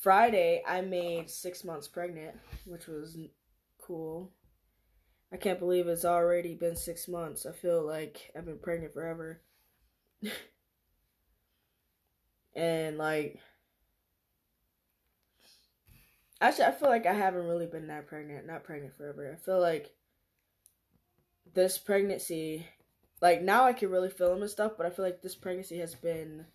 [0.00, 2.36] Friday, I made six months pregnant,
[2.66, 3.16] which was
[3.80, 4.30] cool.
[5.32, 7.46] I can't believe it's already been six months.
[7.46, 9.40] I feel like I've been pregnant forever.
[12.54, 13.40] and like,
[16.40, 19.32] actually, I feel like I haven't really been that pregnant, not pregnant forever.
[19.32, 19.90] I feel like
[21.54, 22.66] this pregnancy
[23.20, 25.78] like now I can really feel them and stuff, but I feel like this pregnancy
[25.78, 26.46] has been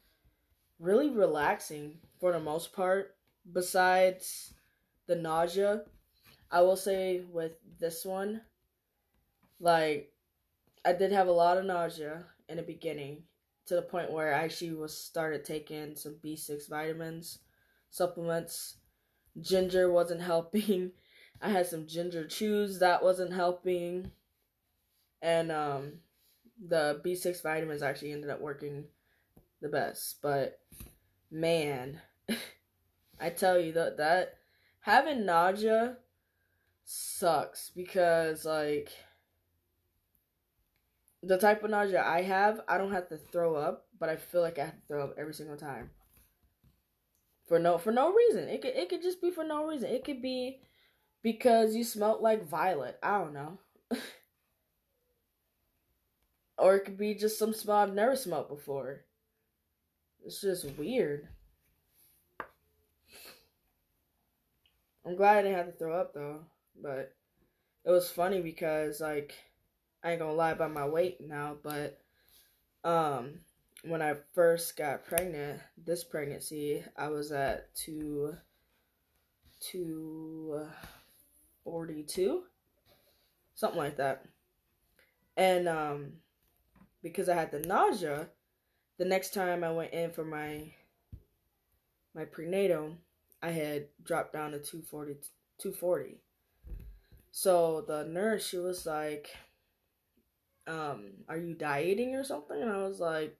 [0.79, 3.15] really relaxing for the most part.
[3.51, 4.53] Besides
[5.09, 5.81] the nausea.
[6.51, 8.41] I will say with this one,
[9.59, 10.13] like
[10.85, 13.23] I did have a lot of nausea in the beginning
[13.65, 17.39] to the point where I actually was started taking some B6 vitamins,
[17.89, 18.77] supplements.
[19.41, 20.91] Ginger wasn't helping.
[21.41, 24.11] I had some ginger chews that wasn't helping.
[25.21, 25.93] And um
[26.67, 28.85] the B6 vitamins actually ended up working
[29.61, 30.59] the best, but
[31.31, 32.01] man,
[33.19, 34.35] I tell you that that
[34.81, 35.97] having nausea
[36.85, 38.91] sucks because like
[41.23, 44.41] the type of nausea I have, I don't have to throw up, but I feel
[44.41, 45.91] like I have to throw up every single time.
[47.47, 48.47] For no for no reason.
[48.47, 49.89] It could it could just be for no reason.
[49.89, 50.61] It could be
[51.23, 52.99] because you smelt like violet.
[53.03, 53.59] I don't know.
[56.59, 59.05] or it could be just some smell I've never smelled before.
[60.25, 61.27] It's just weird.
[65.05, 66.41] I'm glad I didn't have to throw up though,
[66.81, 67.15] but
[67.85, 69.33] it was funny because like
[70.03, 71.99] I ain't gonna lie about my weight now, but
[72.83, 73.39] um
[73.83, 78.35] when I first got pregnant, this pregnancy, I was at two
[79.61, 80.67] two
[81.63, 82.43] forty two,
[83.55, 84.25] something like that,
[85.37, 86.13] and um
[87.01, 88.27] because I had the nausea,
[88.97, 90.73] the next time I went in for my
[92.15, 92.97] my prenatal,
[93.41, 95.15] I had dropped down to 240
[95.59, 96.17] 240.
[97.31, 99.29] So the nurse she was like
[100.67, 102.61] um, are you dieting or something?
[102.61, 103.35] And I was like,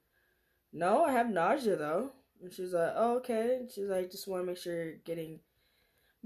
[0.72, 2.10] no, I have nausea though.
[2.42, 3.58] And she's like, oh, okay.
[3.60, 5.40] And she's like, just want to make sure you're getting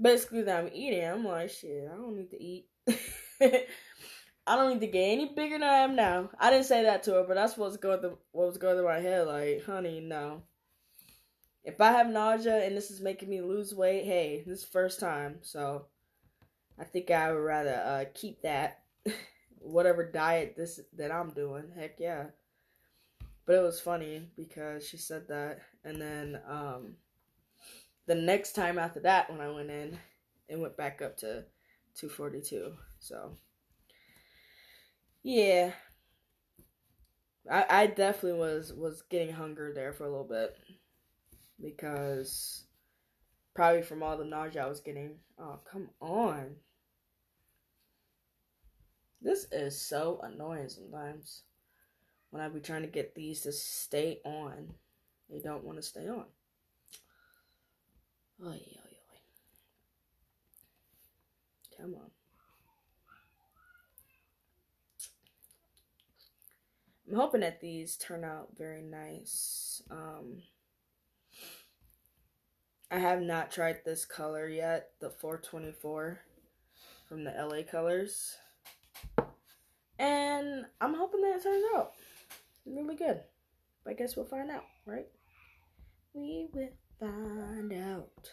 [0.01, 1.05] basically that I'm eating.
[1.05, 2.67] I'm like, shit, I don't need to eat.
[4.47, 6.29] I don't need to get any bigger than I am now.
[6.39, 8.75] I didn't say that to her, but that's what was going through what was going
[8.75, 9.27] through my head.
[9.27, 10.43] Like, honey, no.
[11.63, 14.99] If I have nausea and this is making me lose weight, hey, this is first
[14.99, 15.87] time, so
[16.77, 18.81] I think I would rather uh, keep that
[19.59, 21.71] whatever diet this that I'm doing.
[21.75, 22.25] Heck yeah.
[23.45, 26.95] But it was funny because she said that and then um
[28.07, 29.97] the next time after that when I went in,
[30.47, 31.45] it went back up to
[31.95, 32.73] 242.
[32.99, 33.37] So
[35.25, 35.73] yeah.
[37.49, 40.55] I I definitely was was getting hunger there for a little bit
[41.61, 42.65] because
[43.55, 45.19] probably from all the nausea I was getting.
[45.39, 46.57] Oh, come on.
[49.21, 51.43] This is so annoying sometimes
[52.31, 54.75] when I be trying to get these to stay on.
[55.29, 56.27] They don't want to stay on.
[58.41, 59.19] Oh, yeah, yeah.
[61.77, 62.11] Come on.
[67.07, 69.81] I'm hoping that these turn out very nice.
[69.91, 70.41] Um,
[72.89, 76.19] I have not tried this color yet, the 424
[77.07, 78.37] from the LA Colors.
[79.99, 81.93] And I'm hoping that it turns out
[82.65, 83.21] really good.
[83.83, 85.07] But I guess we'll find out, right?
[86.13, 88.31] We will find out.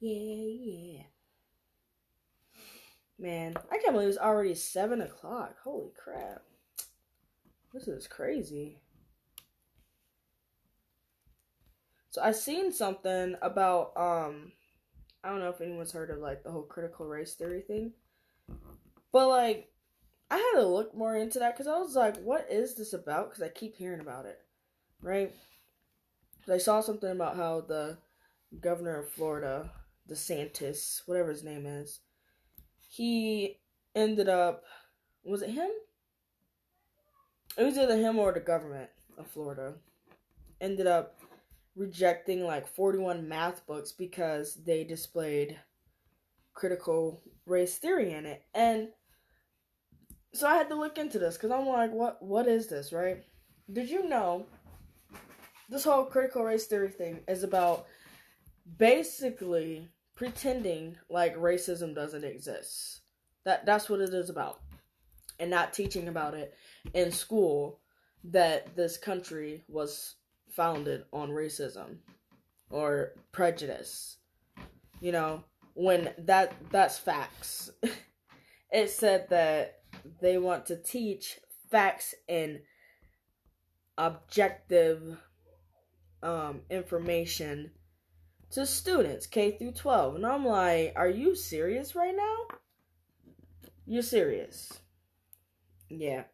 [0.00, 1.02] Yeah, yeah.
[3.18, 5.56] Man, I can't believe it's already 7 o'clock.
[5.62, 6.42] Holy crap.
[7.72, 8.80] This is crazy.
[12.10, 14.52] So I seen something about um
[15.22, 17.92] I don't know if anyone's heard of like the whole critical race theory thing.
[19.12, 19.70] But like
[20.30, 23.30] I had to look more into that because I was like, what is this about?
[23.30, 24.40] Because I keep hearing about it,
[25.02, 25.32] right?
[26.50, 27.98] I saw something about how the
[28.60, 29.70] governor of Florida,
[30.08, 32.00] DeSantis, whatever his name is,
[32.88, 33.60] he
[33.94, 34.64] ended up,
[35.24, 35.70] was it him?
[37.56, 39.74] It was either him or the government of Florida.
[40.60, 41.20] Ended up
[41.76, 45.58] rejecting like 41 math books because they displayed
[46.54, 48.42] critical race theory in it.
[48.54, 48.88] And
[50.32, 53.24] so I had to look into this because I'm like, what what is this, right?
[53.72, 54.46] Did you know
[55.68, 57.86] this whole critical race theory thing is about
[58.78, 63.00] basically pretending like racism doesn't exist.
[63.44, 64.60] That that's what it is about.
[65.38, 66.54] And not teaching about it
[66.94, 67.80] in school
[68.24, 70.16] that this country was
[70.50, 71.96] founded on racism
[72.70, 74.16] or prejudice.
[75.00, 77.70] You know, when that that's facts.
[78.72, 79.80] it said that
[80.20, 81.38] they want to teach
[81.70, 82.60] facts and
[83.98, 85.18] objective
[86.22, 87.70] um, information
[88.50, 90.16] to students K through 12.
[90.16, 92.56] And I'm like, are you serious right now?
[93.86, 94.80] You're serious.
[95.88, 96.24] Yeah.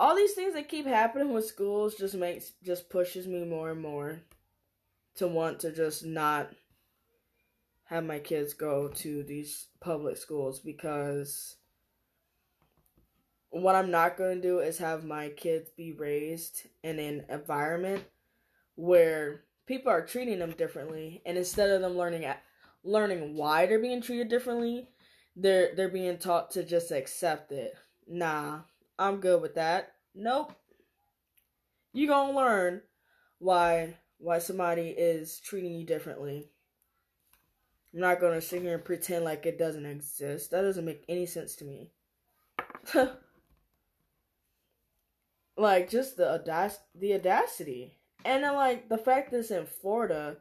[0.00, 3.82] All these things that keep happening with schools just makes just pushes me more and
[3.82, 4.22] more
[5.16, 6.50] to want to just not
[7.84, 11.56] have my kids go to these public schools because
[13.50, 18.04] what I'm not going to do is have my kids be raised in an environment
[18.76, 22.42] where people are treating them differently and instead of them learning at,
[22.84, 24.88] learning why they're being treated differently,
[25.36, 27.74] they're they're being taught to just accept it.
[28.08, 28.60] Nah,
[29.00, 29.94] I'm good with that.
[30.14, 30.52] Nope.
[31.94, 32.82] You to learn
[33.38, 36.50] why why somebody is treating you differently.
[37.94, 40.50] I'm not gonna sit here and pretend like it doesn't exist.
[40.50, 41.90] That doesn't make any sense to me.
[45.56, 47.96] like just the audac- the audacity,
[48.26, 50.36] and then like the fact that it's in Florida,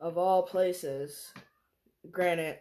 [0.00, 1.32] of all places.
[2.10, 2.58] Granted,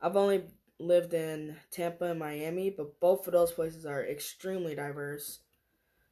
[0.00, 0.44] I've only
[0.80, 5.40] lived in Tampa and Miami, but both of those places are extremely diverse.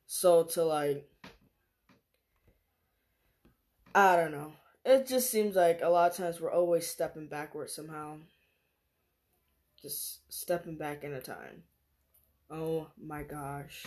[0.06, 1.10] So to like,
[3.94, 4.52] I don't know
[4.88, 8.16] it just seems like a lot of times we're always stepping backwards somehow.
[9.82, 11.64] Just stepping back in a time.
[12.50, 13.84] Oh my gosh.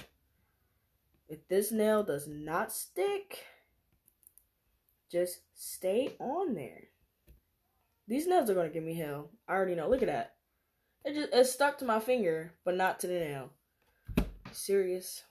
[1.28, 3.46] If this nail does not stick,
[5.12, 6.84] just stay on there.
[8.08, 9.32] These nails are gonna give me hell.
[9.48, 9.90] I already know.
[9.90, 10.36] Look at that.
[11.04, 13.50] It just it stuck to my finger, but not to the nail.
[14.52, 15.24] Serious.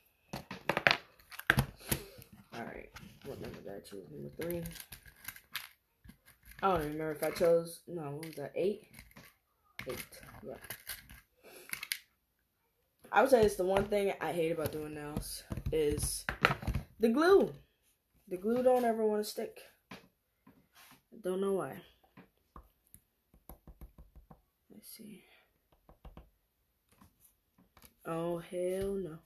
[2.54, 2.90] Alright.
[3.24, 4.06] What number did I choose?
[4.10, 4.62] Number three.
[6.62, 7.80] I don't even remember if I chose.
[7.86, 8.52] No, what was that?
[8.56, 8.82] Eight?
[9.88, 10.04] Eight.
[10.44, 10.54] Yeah.
[13.12, 16.24] I would say it's the one thing I hate about doing nails is
[16.98, 17.52] the glue.
[18.28, 19.60] The glue don't ever want to stick.
[19.92, 19.96] I
[21.22, 21.76] don't know why.
[24.72, 25.24] Let's see.
[28.06, 29.18] Oh, hell no.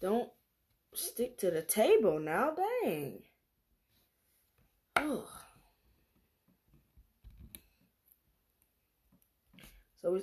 [0.00, 0.30] Don't
[0.94, 2.52] stick to the table now,
[2.82, 3.22] dang.
[4.96, 5.28] Oh.
[10.00, 10.22] So we,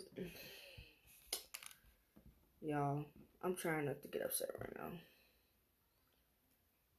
[2.62, 3.04] y'all,
[3.44, 4.90] I'm trying not to get upset right now.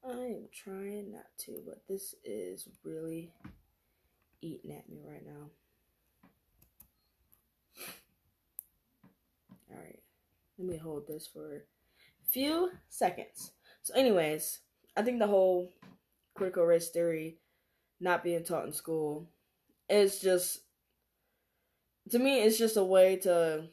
[0.08, 3.32] I am trying not to, but this is really
[4.40, 5.50] eating at me right now.
[9.68, 10.02] Alright,
[10.58, 11.60] let me hold this for a
[12.30, 13.52] few seconds.
[13.82, 14.60] So, anyways,
[14.96, 15.72] I think the whole
[16.34, 17.38] critical race theory
[18.00, 19.28] not being taught in school
[19.88, 20.60] is just
[22.10, 23.68] to me it's just a way to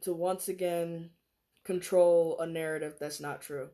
[0.00, 1.10] to once again
[1.64, 3.68] control a narrative that's not true.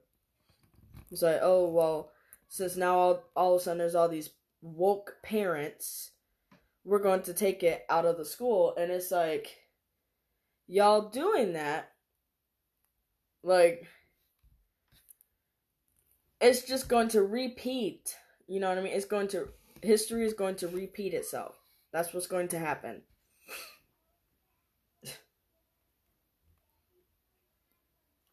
[1.11, 2.11] It's like, oh well,
[2.49, 4.31] since now all, all of a sudden there's all these
[4.63, 6.11] woke parents,
[6.85, 9.59] we're going to take it out of the school, and it's like,
[10.67, 11.93] y'all doing that,
[13.45, 13.87] like,
[16.41, 18.17] it's just going to repeat.
[18.47, 18.93] You know what I mean?
[18.93, 19.49] It's going to
[19.83, 21.61] history is going to repeat itself.
[21.93, 23.03] That's what's going to happen.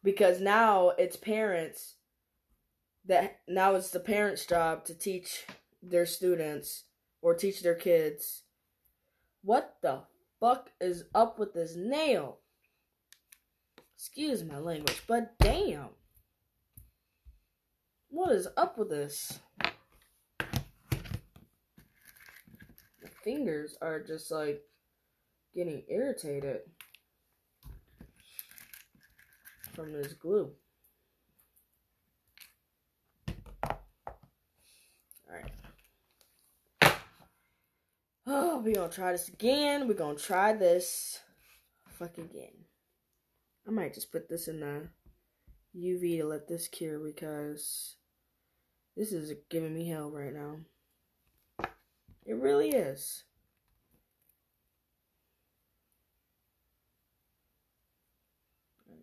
[0.02, 1.94] because now it's parents
[3.04, 5.44] that now it's the parents' job to teach
[5.82, 6.84] their students
[7.20, 8.42] or teach their kids
[9.42, 10.02] what the
[10.40, 12.38] fuck is up with this nail.
[14.04, 15.90] Excuse my language, but damn.
[18.08, 19.38] What is up with this?
[23.00, 24.60] The fingers are just like
[25.54, 26.62] getting irritated.
[29.72, 30.50] from this glue.
[35.30, 35.52] Alright.
[38.26, 39.86] Oh, we're gonna try this again.
[39.86, 41.20] We're gonna try this
[41.88, 42.66] fuck again.
[43.72, 44.86] I might just put this in the
[45.74, 47.96] UV to let this cure because
[48.94, 50.58] this is giving me hell right now.
[52.26, 53.24] It really is.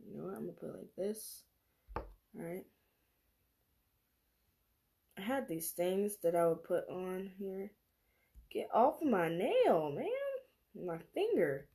[0.08, 0.36] You know what?
[0.36, 1.46] I'm gonna put like this.
[2.40, 2.68] Alright.
[5.18, 7.72] I had these things that I would put on here.
[8.52, 10.86] Get off of my nail, man.
[10.86, 11.66] My finger.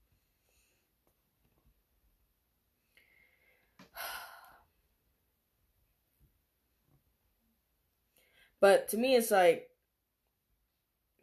[8.65, 9.69] But to me, it's like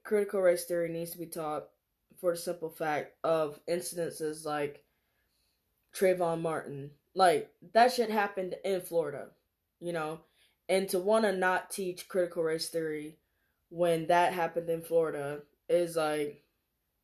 [0.04, 1.70] critical race theory needs to be taught
[2.20, 4.84] for the simple fact of incidences like
[5.92, 9.30] Trayvon Martin, like that shit happened in Florida,
[9.80, 10.20] you know,
[10.70, 13.18] and to want to not teach critical race theory
[13.70, 16.44] when that happened in Florida is like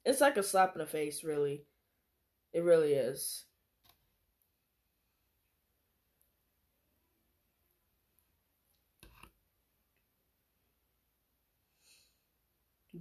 [0.05, 1.63] it's like a slap in the face, really.
[2.53, 3.45] It really is.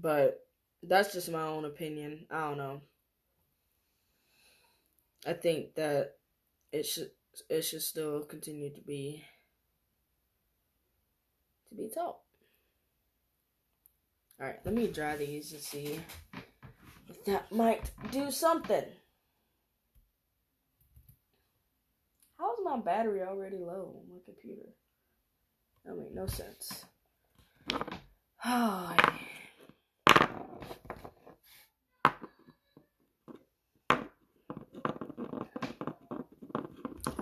[0.01, 0.47] But
[0.83, 2.27] that's just my own opinion.
[2.31, 2.81] I don't know.
[5.27, 6.15] I think that
[6.73, 7.11] it should
[7.51, 9.25] it should still continue to be
[11.69, 12.19] to be taught.
[14.39, 15.99] All right, let me dry these and see
[17.09, 18.85] if that might do something.
[22.39, 24.69] How is my battery already low on my computer?
[25.85, 26.85] That make no sense.
[28.49, 28.95] Oh,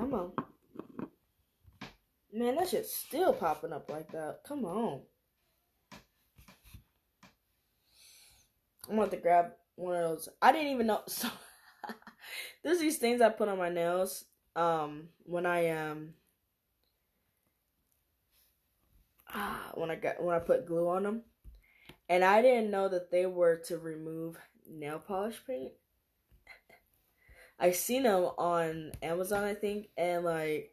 [0.04, 0.32] Come on.
[2.30, 4.40] Man, that shit's still popping up like that.
[4.46, 5.00] Come on.
[8.90, 10.28] I'm to grab one of those.
[10.42, 11.00] I didn't even know.
[11.08, 11.28] So,
[12.62, 14.26] there's these things I put on my nails
[14.56, 16.10] um, when I um,
[19.74, 21.22] when I got when I put glue on them,
[22.10, 24.38] and I didn't know that they were to remove
[24.68, 25.72] nail polish paint.
[27.58, 30.72] I seen them on Amazon, I think, and like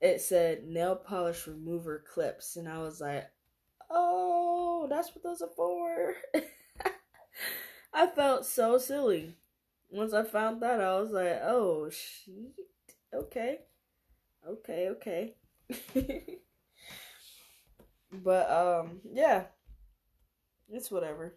[0.00, 3.30] it said nail polish remover clips, and I was like,
[3.90, 6.14] "Oh, that's what those are for."
[7.92, 9.36] I felt so silly
[9.90, 10.80] once I found that.
[10.80, 12.54] I was like, "Oh shit,
[13.12, 13.58] okay,
[14.48, 15.34] okay, okay."
[18.12, 19.46] but um, yeah,
[20.70, 21.34] it's whatever.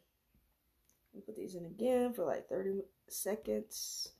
[1.26, 4.14] Put these in again for like thirty seconds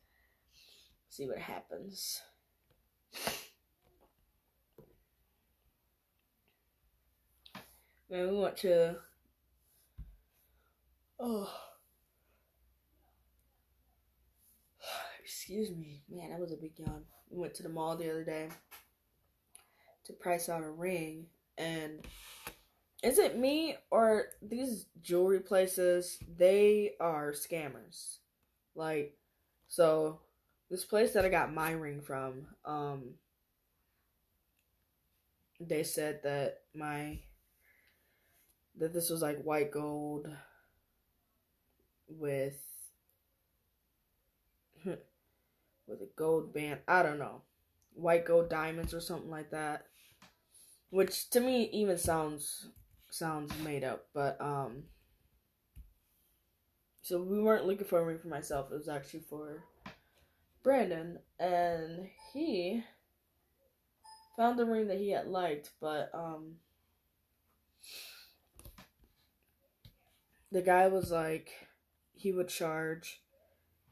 [1.12, 2.22] see what happens.
[8.10, 8.96] Man, we went to.
[11.20, 11.50] Oh.
[15.24, 16.04] Excuse me.
[16.10, 17.04] Man, that was a big yawn.
[17.30, 18.48] We went to the mall the other day
[20.06, 21.28] to price out a ring.
[21.58, 22.06] And
[23.04, 26.20] is it me or these jewelry places?
[26.38, 28.20] They are scammers.
[28.76, 29.18] Like,
[29.68, 30.22] so
[30.72, 33.16] this place that I got my ring from, um,
[35.60, 37.20] they said that my
[38.78, 40.30] that this was like white gold
[42.08, 42.58] with
[44.86, 44.98] with
[45.90, 46.80] a gold band.
[46.88, 47.42] I don't know,
[47.94, 49.88] white gold diamonds or something like that.
[50.90, 52.70] Which to me even sounds
[53.10, 54.84] sounds made up, but um.
[57.02, 58.72] So we weren't looking for a ring for myself.
[58.72, 59.64] It was actually for
[60.64, 62.84] Brandon, and he
[64.38, 66.56] found the ring that he had liked, but um,
[70.52, 71.50] the guy was like,
[72.14, 73.22] he would charge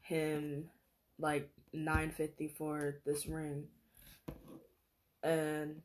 [0.00, 0.70] him
[1.18, 3.66] like nine fifty for this ring,
[5.22, 5.82] and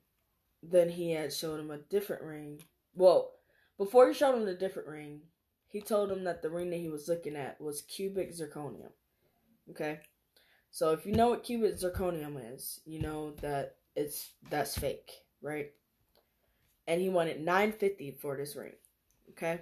[0.62, 2.62] then he had showed him a different ring.
[2.94, 3.32] Well,
[3.78, 5.22] before he showed him the different ring,
[5.68, 8.92] he told him that the ring that he was looking at was cubic zirconium.
[9.70, 10.00] Okay.
[10.76, 15.10] So if you know what cubic zirconium is, you know that it's that's fake,
[15.42, 15.72] right?
[16.86, 18.74] And he wanted 950 for this ring.
[19.30, 19.62] Okay?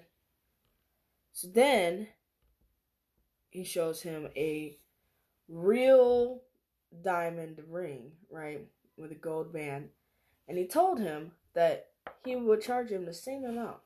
[1.32, 2.08] So then
[3.52, 4.76] he shows him a
[5.48, 6.42] real
[7.04, 8.62] diamond ring, right?
[8.98, 9.90] With a gold band.
[10.48, 11.90] And he told him that
[12.26, 13.78] he would charge him the same amount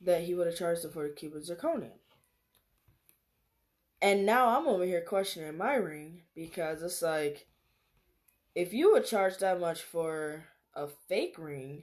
[0.00, 1.90] that he would have charged him for the cubic zirconium.
[4.00, 7.48] And now I'm over here questioning my ring because it's like,
[8.54, 10.44] if you would charge that much for
[10.74, 11.82] a fake ring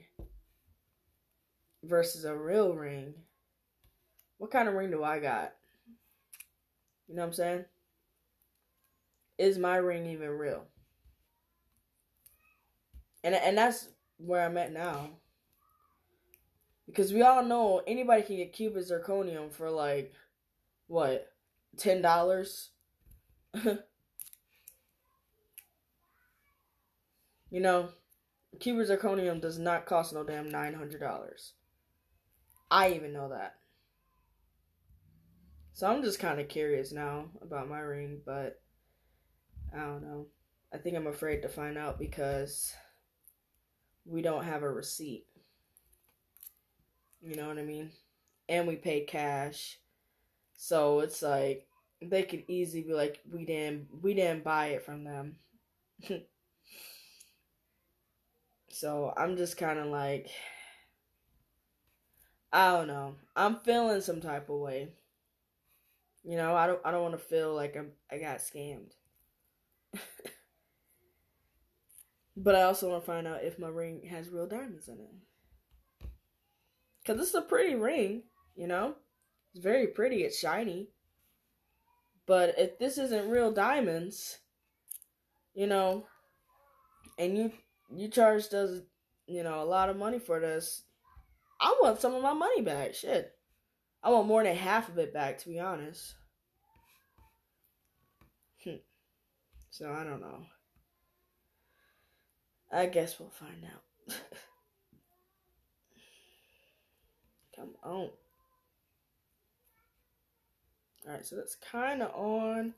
[1.82, 3.14] versus a real ring,
[4.38, 5.52] what kind of ring do I got?
[7.06, 7.64] You know what I'm saying?
[9.38, 10.64] Is my ring even real?
[13.22, 13.88] And and that's
[14.18, 15.10] where I'm at now.
[16.86, 20.14] Because we all know anybody can get cubic zirconium for like
[20.86, 21.28] what
[21.76, 22.70] ten dollars.
[23.54, 23.80] you
[27.52, 27.90] know,
[28.60, 31.54] cubic zirconium does not cost no damn nine hundred dollars.
[32.70, 33.56] I even know that.
[35.72, 38.60] So I'm just kind of curious now about my ring, but
[39.74, 40.26] I don't know.
[40.72, 42.72] I think I'm afraid to find out because
[44.06, 45.26] we don't have a receipt.
[47.20, 47.90] You know what I mean?
[48.48, 49.78] And we paid cash.
[50.56, 51.65] So it's like
[52.02, 55.36] they could easily be like, we didn't we didn't buy it from them.
[58.70, 60.28] so I'm just kind of like,
[62.52, 63.14] I don't know.
[63.34, 64.88] I'm feeling some type of way.
[66.24, 68.92] You know, I don't I don't want to feel like I'm I got scammed.
[72.36, 75.14] but I also want to find out if my ring has real diamonds in it.
[77.06, 78.24] Cause this is a pretty ring,
[78.56, 78.96] you know.
[79.54, 80.24] It's very pretty.
[80.24, 80.88] It's shiny.
[82.26, 84.38] But if this isn't real diamonds,
[85.54, 86.06] you know,
[87.18, 87.52] and you
[87.94, 88.80] you charged us,
[89.26, 90.82] you know, a lot of money for this,
[91.60, 92.94] I want some of my money back.
[92.94, 93.32] Shit.
[94.02, 96.14] I want more than half of it back, to be honest.
[98.62, 98.76] Hmm.
[99.70, 100.46] so I don't know.
[102.72, 104.16] I guess we'll find out.
[107.56, 108.10] Come on.
[111.06, 112.74] Alright, so that's kind of on.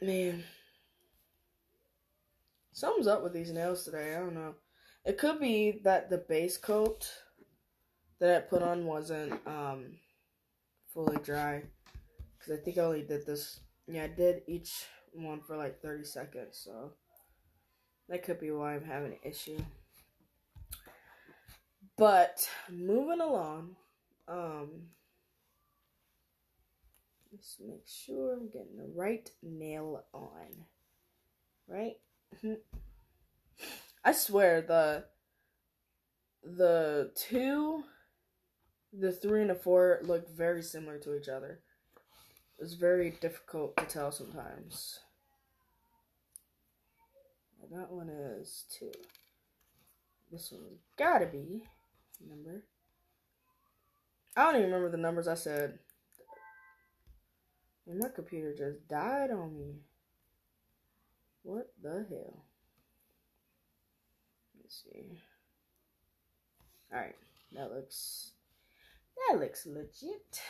[0.00, 0.44] Man.
[2.72, 4.14] Something's up with these nails today.
[4.14, 4.54] I don't know.
[5.06, 7.10] It could be that the base coat
[8.20, 9.92] that I put on wasn't um,
[10.92, 11.62] fully dry.
[12.38, 13.60] Because I think I only did this.
[13.86, 14.72] Yeah, I did each
[15.14, 16.60] one for like 30 seconds.
[16.62, 16.92] So
[18.10, 19.58] that could be why I'm having an issue.
[21.96, 23.76] But moving along.
[24.28, 24.88] Um,
[27.36, 30.64] let's make sure I'm getting the right nail on.
[31.68, 31.96] Right?
[34.04, 35.04] I swear the
[36.42, 37.84] the two
[38.92, 41.60] the three and the four look very similar to each other.
[42.58, 45.00] It's very difficult to tell sometimes.
[47.70, 48.92] That one is two.
[50.30, 51.64] This one's gotta be
[52.26, 52.62] number.
[54.36, 55.80] I don't even remember the numbers I said.
[57.86, 59.74] And my computer just died on me.
[61.42, 62.44] What the hell?
[64.60, 65.20] Let's see.
[66.92, 67.14] Alright,
[67.52, 68.32] that looks
[69.16, 70.40] that looks legit.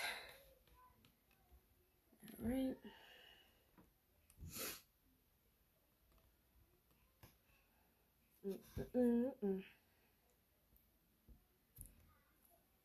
[2.42, 2.76] Alright.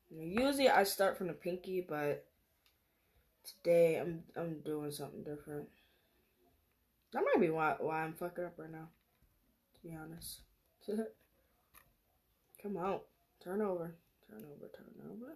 [0.09, 2.25] Usually I start from the pinky, but
[3.43, 5.67] today I'm I'm doing something different.
[7.13, 8.89] That might be why why I'm fucking up right now.
[9.75, 10.41] To be honest.
[12.61, 12.99] Come on.
[13.43, 13.95] Turn over.
[14.29, 14.69] Turn over.
[14.75, 15.35] Turn over.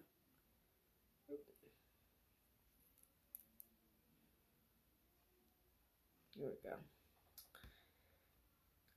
[6.38, 6.76] Here we go.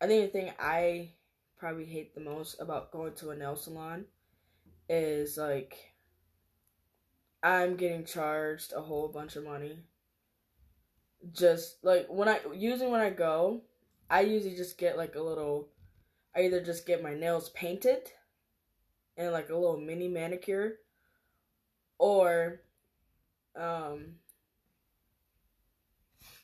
[0.01, 1.11] I think the thing I
[1.57, 4.05] probably hate the most about going to a nail salon
[4.89, 5.88] is like
[7.43, 9.85] I'm getting charged a whole bunch of money
[11.33, 13.63] just like when I usually when I go,
[14.11, 15.69] I usually just get like a little.
[16.35, 18.11] I either just get my nails painted,
[19.17, 20.77] and like a little mini manicure,
[21.99, 22.61] or,
[23.57, 24.17] um,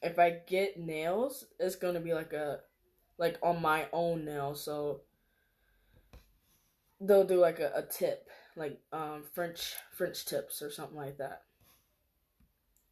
[0.03, 2.61] if I get nails, it's gonna be like a,
[3.19, 4.55] like on my own nail.
[4.55, 5.03] So
[7.01, 11.43] they'll do like a, a tip, like um French French tips or something like that.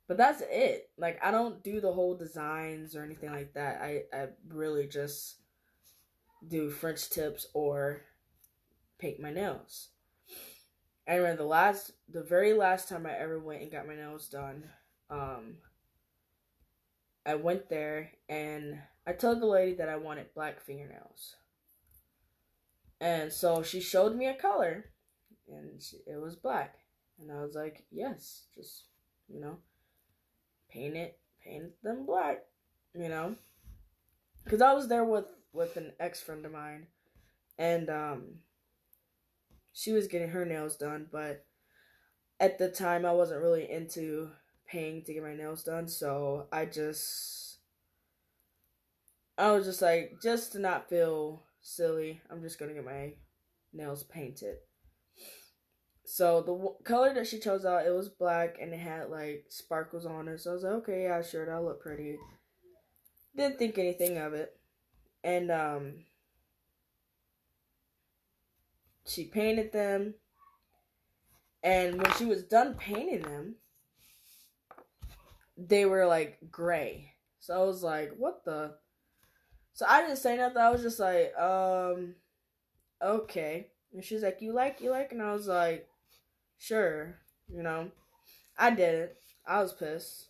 [0.09, 0.91] But that's it.
[0.99, 3.81] Like I don't do the whole designs or anything like that.
[3.81, 5.37] I I really just
[6.47, 8.03] do French tips or
[8.99, 9.91] paint my nails.
[11.07, 14.29] I remember the last the very last time I ever went and got my nails
[14.29, 14.65] done,
[15.11, 15.59] um
[17.25, 21.37] I went there and I told the lady that I wanted black fingernails.
[23.01, 24.92] And so she showed me a color
[25.57, 26.79] and it was black.
[27.21, 28.85] And I was like, "Yes, just,
[29.29, 29.59] you know,
[30.71, 32.45] paint it, paint them black,
[32.95, 33.37] you know.
[34.49, 36.87] Cause I was there with with an ex friend of mine,
[37.59, 38.23] and um,
[39.73, 41.45] she was getting her nails done, but
[42.41, 44.31] at the time I wasn't really into
[44.67, 47.59] paying to get my nails done, so I just
[49.39, 53.15] I was just like, just to not feel silly, I'm just gonna get my
[53.73, 54.57] nails painted.
[56.05, 59.47] So the w- color that she chose out, it was black and it had like
[59.49, 60.41] sparkles on it.
[60.41, 62.19] So I was like, okay, yeah, sure, that'll look pretty.
[63.37, 64.59] Didn't think anything of it,
[65.25, 66.05] and um,
[69.07, 70.15] she painted them.
[71.63, 73.57] And when she was done painting them,
[75.57, 77.15] they were like gray.
[77.41, 78.75] So I was like, what the?
[79.75, 80.59] So I didn't say nothing.
[80.59, 82.15] I was just like, um,
[83.03, 83.69] okay.
[83.93, 85.13] And she's like, you like, you like?
[85.13, 85.89] And I was like,
[86.63, 87.17] Sure,
[87.53, 87.91] you know,
[88.57, 89.17] I did it.
[89.45, 90.29] I was pissed.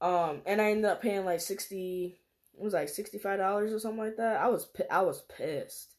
[0.00, 2.20] Um, and I ended up paying like sixty.
[2.56, 4.40] It was like sixty five dollars or something like that.
[4.40, 5.94] I was I was pissed.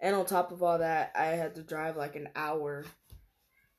[0.00, 2.84] And on top of all that, I had to drive like an hour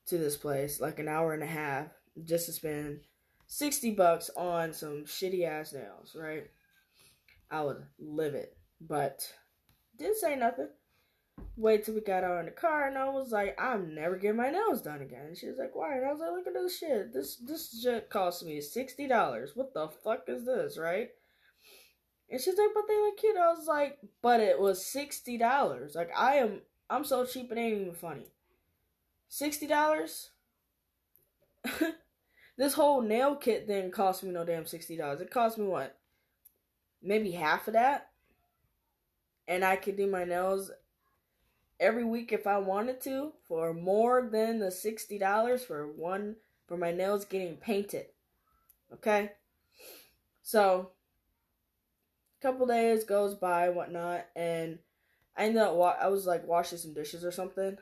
[0.06, 1.88] to this place, like an hour and a half,
[2.24, 3.02] just to spend
[3.48, 6.16] sixty bucks on some shitty ass nails.
[6.18, 6.46] Right?
[7.52, 8.48] I was livid,
[8.80, 9.30] but
[9.98, 10.70] didn't say nothing.
[11.58, 14.38] Wait till we got out in the car, and I was like, I'm never getting
[14.38, 15.26] my nails done again.
[15.28, 15.98] And she was like, why?
[15.98, 17.12] And I was like, look at this shit.
[17.12, 19.52] This this shit cost me sixty dollars.
[19.56, 21.10] What the fuck is this, right?
[22.30, 23.38] And she's like, but they look cute.
[23.38, 25.96] I was like, but it was sixty dollars.
[25.96, 28.28] Like I am, I'm so cheap it ain't even funny.
[29.28, 30.30] Sixty dollars.
[32.58, 35.22] this whole nail kit didn't cost me no damn sixty dollars.
[35.22, 35.98] It cost me what?
[37.02, 38.10] Maybe half of that.
[39.48, 40.72] And I could do my nails
[41.80, 46.78] every week if I wanted to for more than the sixty dollars for one for
[46.78, 48.08] my nails getting painted.
[48.94, 49.32] Okay?
[50.42, 50.92] So
[52.40, 54.80] a couple days goes by, whatnot, and
[55.36, 57.78] I ended up wa- I was like washing some dishes or something,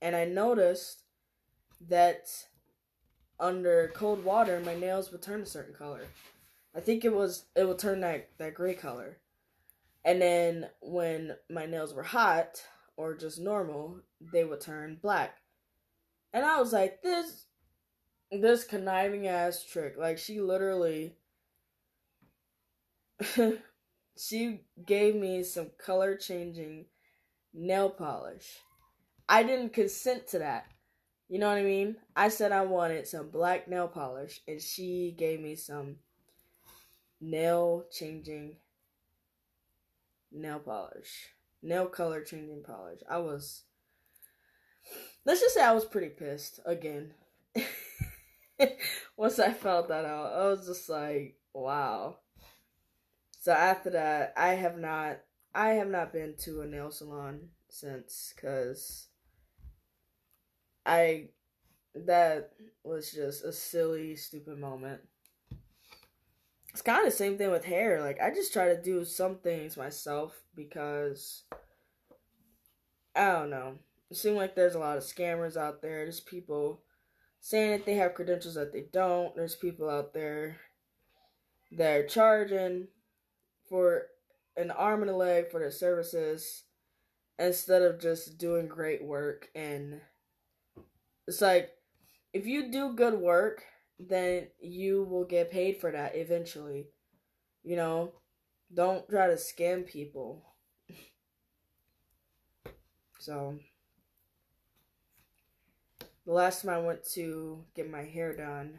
[0.00, 1.02] and I noticed
[1.88, 2.28] that
[3.38, 6.02] under cold water my nails would turn a certain color.
[6.74, 9.18] I think it was it would turn that that gray color.
[10.04, 12.62] And then when my nails were hot
[13.00, 15.38] or just normal, they would turn black.
[16.34, 17.46] And I was like, this
[18.30, 19.94] this conniving ass trick.
[19.96, 21.14] Like she literally
[24.18, 26.86] she gave me some color changing
[27.54, 28.58] nail polish.
[29.26, 30.66] I didn't consent to that.
[31.30, 31.96] You know what I mean?
[32.14, 35.96] I said I wanted some black nail polish, and she gave me some
[37.20, 38.56] nail changing
[40.32, 41.30] nail polish.
[41.62, 43.00] Nail color changing polish.
[43.08, 43.64] I was.
[45.24, 47.12] Let's just say I was pretty pissed again.
[49.16, 52.16] Once I felt that out, I was just like, wow.
[53.40, 55.20] So after that, I have not
[55.54, 59.08] I have not been to a nail salon since cuz
[60.86, 61.28] I
[61.94, 62.52] that
[62.84, 65.00] was just a silly stupid moment.
[66.72, 68.00] It's kind of the same thing with hair.
[68.00, 71.44] Like I just try to do some things myself because
[73.14, 73.74] I don't know.
[74.10, 76.04] It seems like there's a lot of scammers out there.
[76.04, 76.82] There's people
[77.40, 79.34] saying that they have credentials that they don't.
[79.34, 80.58] There's people out there
[81.72, 82.88] that are charging
[83.68, 84.06] for
[84.56, 86.64] an arm and a leg for their services
[87.38, 90.00] instead of just doing great work and
[91.26, 91.70] it's like
[92.34, 93.64] if you do good work
[94.08, 96.88] then you will get paid for that eventually
[97.62, 98.12] you know
[98.72, 100.44] don't try to scam people
[103.18, 103.58] so
[106.26, 108.78] the last time i went to get my hair done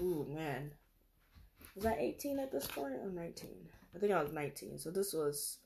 [0.00, 0.72] ooh man
[1.74, 4.78] was i 18 at this point or 19 I think I was 19.
[4.78, 5.58] So this was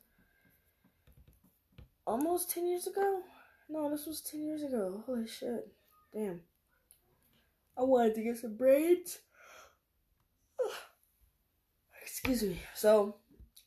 [2.07, 3.21] almost 10 years ago?
[3.69, 5.03] No, this was 10 years ago.
[5.07, 5.69] Holy shit.
[6.13, 6.41] Damn.
[7.79, 9.19] I wanted to get some braids.
[12.03, 12.61] Excuse me.
[12.75, 13.17] So,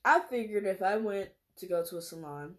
[0.04, 2.56] I figured if I went to go to a salon,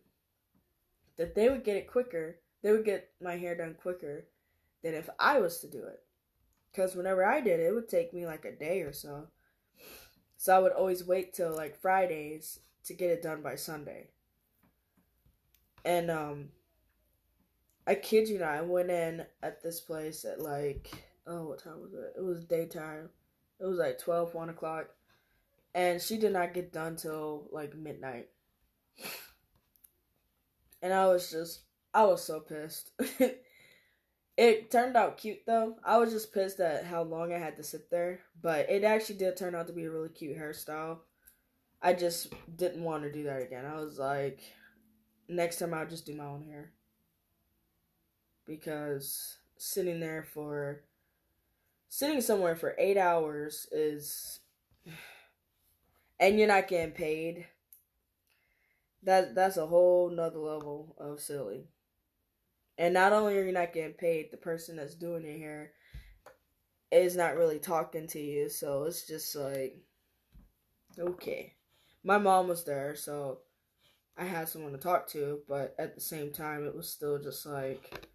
[1.16, 2.38] that they would get it quicker.
[2.62, 4.26] They would get my hair done quicker
[4.82, 6.00] than if I was to do it.
[6.70, 9.28] Because whenever I did it, it would take me like a day or so.
[10.36, 14.08] So I would always wait till like Fridays to get it done by Sunday.
[15.84, 16.48] And um
[17.86, 20.90] I kid you not, I went in at this place at like
[21.26, 22.14] oh what time was it?
[22.16, 23.10] It was daytime.
[23.60, 24.88] It was like 12, 1 o'clock.
[25.74, 28.28] And she did not get done till like midnight.
[30.82, 31.60] And I was just
[31.92, 32.92] I was so pissed.
[34.40, 35.76] It turned out cute though.
[35.84, 39.16] I was just pissed at how long I had to sit there, but it actually
[39.16, 41.00] did turn out to be a really cute hairstyle.
[41.82, 43.66] I just didn't want to do that again.
[43.66, 44.40] I was like,
[45.28, 46.72] next time I'll just do my own hair.
[48.46, 50.84] Because sitting there for
[51.90, 54.40] sitting somewhere for eight hours is
[56.20, 57.46] and you're not getting paid.
[59.02, 61.68] That that's a whole nother level of silly.
[62.78, 65.72] And not only are you not getting paid, the person that's doing it here
[66.90, 68.48] is not really talking to you.
[68.48, 69.76] So it's just like,
[70.98, 71.54] okay.
[72.02, 73.40] My mom was there, so
[74.16, 77.44] I had someone to talk to, but at the same time, it was still just
[77.44, 78.08] like,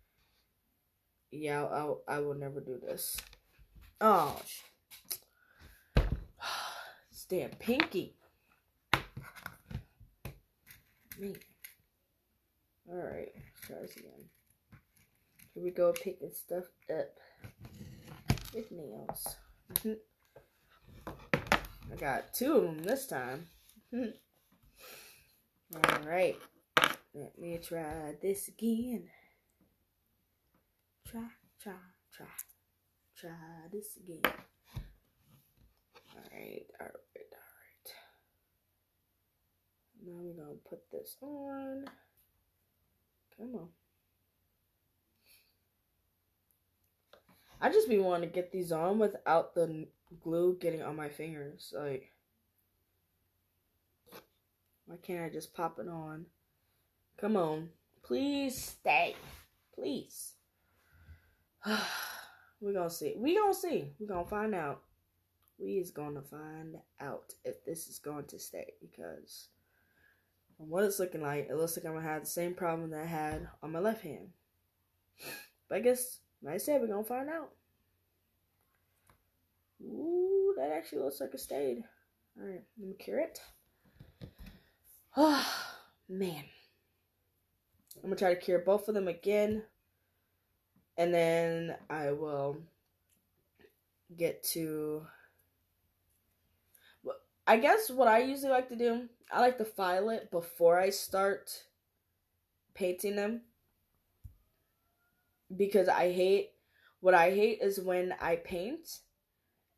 [1.32, 3.16] yeah, I, I will never do this.
[4.02, 4.42] Oh,
[7.30, 8.16] damn pinky.
[11.20, 11.36] Man.
[12.88, 14.30] Alright, let's try this again.
[15.54, 17.18] Here we go picking stuff up
[18.54, 19.38] with nails.
[19.74, 19.94] Mm-hmm.
[21.92, 23.48] I got two of them this time.
[23.94, 24.12] Mm-hmm.
[25.78, 26.38] Alright.
[27.14, 29.10] Let me try this again.
[31.08, 31.30] Try,
[31.62, 31.74] try,
[32.16, 32.28] try.
[33.26, 33.34] Try
[33.74, 34.20] this again.
[36.16, 37.88] Alright, alright, alright.
[40.06, 41.86] Now we're gonna put this on.
[43.36, 43.70] Come on.
[47.60, 49.88] I just be wanting to get these on without the
[50.22, 51.74] glue getting on my fingers.
[51.76, 52.12] Like,
[54.86, 56.28] why can't I just pop it on?
[57.18, 57.70] Come on.
[58.04, 59.16] Please stay.
[59.74, 60.34] Please.
[62.66, 63.14] We're gonna see.
[63.16, 63.92] We gonna see.
[64.00, 64.82] We're gonna find out.
[65.60, 69.50] We is gonna find out if this is going to stay because
[70.58, 73.02] from what it's looking like, it looks like I'm gonna have the same problem that
[73.02, 74.30] I had on my left hand.
[75.68, 77.52] But I guess, like I said, we're gonna find out.
[79.84, 81.84] Ooh, that actually looks like it stayed.
[82.40, 83.40] Alright, let me cure it.
[85.16, 85.46] Oh,
[86.10, 86.46] man.
[87.98, 89.64] I'm gonna try to cure both of them again.
[90.98, 92.58] And then I will
[94.16, 95.06] get to
[97.48, 100.90] I guess what I usually like to do, I like to file it before I
[100.90, 101.64] start
[102.74, 103.42] painting them.
[105.56, 106.52] Because I hate
[107.02, 109.00] what I hate is when I paint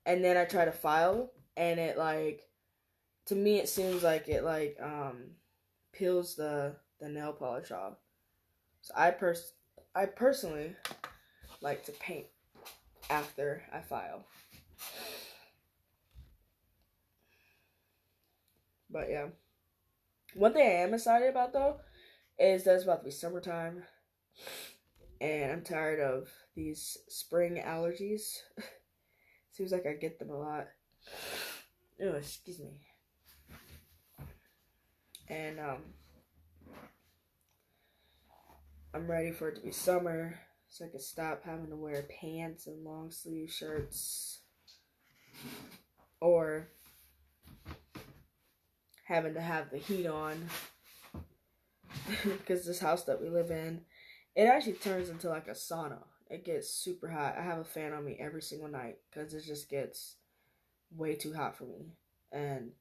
[0.05, 2.43] and then I try to file and it like
[3.25, 5.31] to me it seems like it like um
[5.91, 7.95] peels the the nail polish off.
[8.81, 9.51] So I pers
[9.97, 10.75] I personally
[11.59, 12.27] like to paint
[13.09, 14.25] after I file.
[18.91, 19.29] But yeah.
[20.35, 21.77] One thing I am excited about though
[22.37, 23.85] is that it's about to be summertime.
[25.19, 28.37] And I'm tired of these spring allergies.
[29.51, 30.67] Seems like I get them a lot.
[31.99, 32.81] Oh, excuse me.
[35.27, 35.81] And um
[38.93, 42.67] I'm ready for it to be summer so I can stop having to wear pants
[42.67, 44.39] and long sleeve shirts.
[46.19, 46.69] Or
[49.05, 50.49] having to have the heat on.
[52.23, 53.81] Because this house that we live in
[54.33, 55.97] it actually turns into like a sauna.
[56.29, 57.35] It gets super hot.
[57.37, 60.15] I have a fan on me every single night because it just gets
[60.95, 61.87] way too hot for me.
[62.31, 62.71] And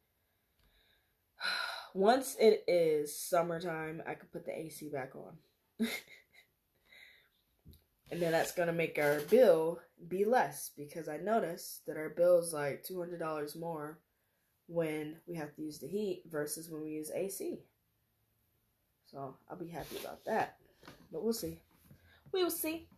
[1.94, 5.32] once it is summertime i can put the ac back on
[8.10, 12.38] and then that's gonna make our bill be less because i noticed that our bill
[12.38, 13.98] is like $200 more
[14.68, 17.60] when we have to use the heat versus when we use AC.
[19.06, 20.56] So I'll be happy about that.
[21.12, 21.60] But we'll see.
[22.32, 22.88] We will see.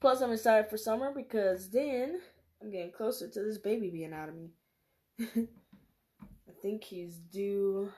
[0.00, 2.20] Plus, I'm excited for summer because then
[2.60, 4.50] I'm getting closer to this baby being out of me.
[5.20, 7.90] I think he's due.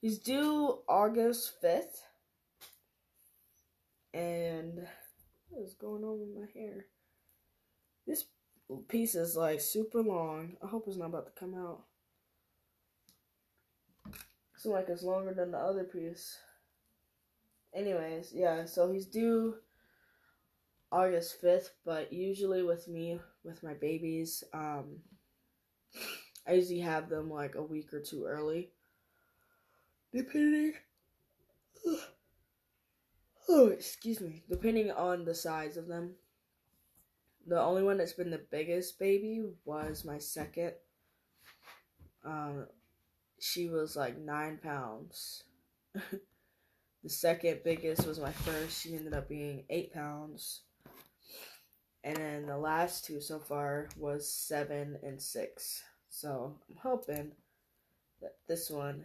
[0.00, 2.02] He's due August 5th.
[4.14, 4.86] And
[5.50, 6.86] what is going on with my hair?
[8.06, 8.24] This
[8.88, 10.56] piece is like super long.
[10.62, 11.84] I hope it's not about to come out.
[14.56, 16.38] So like it's longer than the other piece.
[17.74, 19.54] Anyways, yeah, so he's due
[20.90, 24.96] August 5th, but usually with me, with my babies, um,
[26.46, 28.70] I usually have them like a week or two early.
[30.12, 30.72] Depending.
[33.48, 34.42] Oh, excuse me.
[34.48, 36.14] Depending on the size of them.
[37.46, 40.72] The only one that's been the biggest baby was my second.
[42.24, 42.66] Um,
[43.40, 45.44] she was like nine pounds.
[45.94, 48.82] the second biggest was my first.
[48.82, 50.60] She ended up being eight pounds.
[52.04, 55.82] And then the last two so far was seven and six.
[56.10, 57.32] So I'm hoping
[58.20, 59.04] that this one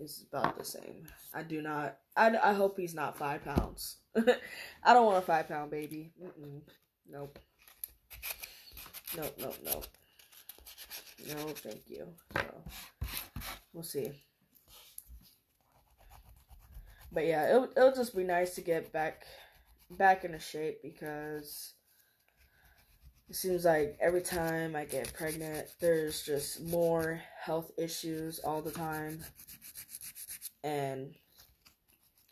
[0.00, 1.06] is about the same.
[1.34, 1.98] I do not.
[2.16, 3.96] I, I hope he's not five pounds.
[4.16, 6.12] I don't want a five pound baby.
[6.22, 6.60] Mm-mm.
[7.10, 7.38] Nope.
[9.16, 9.82] No, no, no.
[11.28, 12.06] No, thank you.
[12.34, 12.42] So,
[13.72, 14.10] we'll see.
[17.12, 19.26] But yeah, it'll, it'll just be nice to get back
[19.90, 21.74] back into shape because
[23.28, 28.70] it seems like every time I get pregnant, there's just more health issues all the
[28.72, 29.24] time.
[30.62, 31.14] And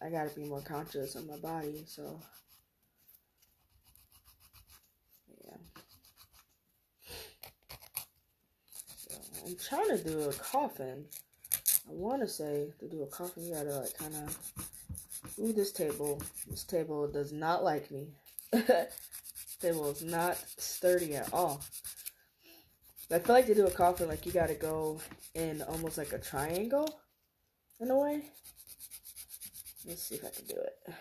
[0.02, 2.20] I gotta be more conscious of my body, so
[5.44, 5.56] yeah.
[9.46, 11.06] I'm trying to do a coffin.
[11.88, 14.38] I want to say to do a coffin, you gotta like kind of.
[15.40, 16.22] Ooh, this table.
[16.48, 18.08] This table does not like me.
[19.60, 21.62] table is not sturdy at all.
[23.10, 25.00] I feel like to do a coffin, like you gotta go
[25.34, 27.00] in almost like a triangle,
[27.80, 28.22] in a way.
[29.86, 30.94] Let's see if I can do it.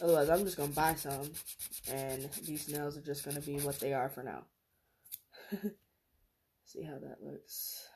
[0.00, 1.30] Otherwise, I'm just gonna buy some,
[1.90, 4.44] and these nails are just gonna be what they are for now.
[6.64, 7.88] See how that looks.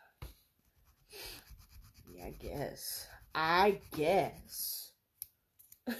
[2.09, 3.07] Yeah, I guess.
[3.35, 4.93] I guess.
[5.89, 5.95] uh,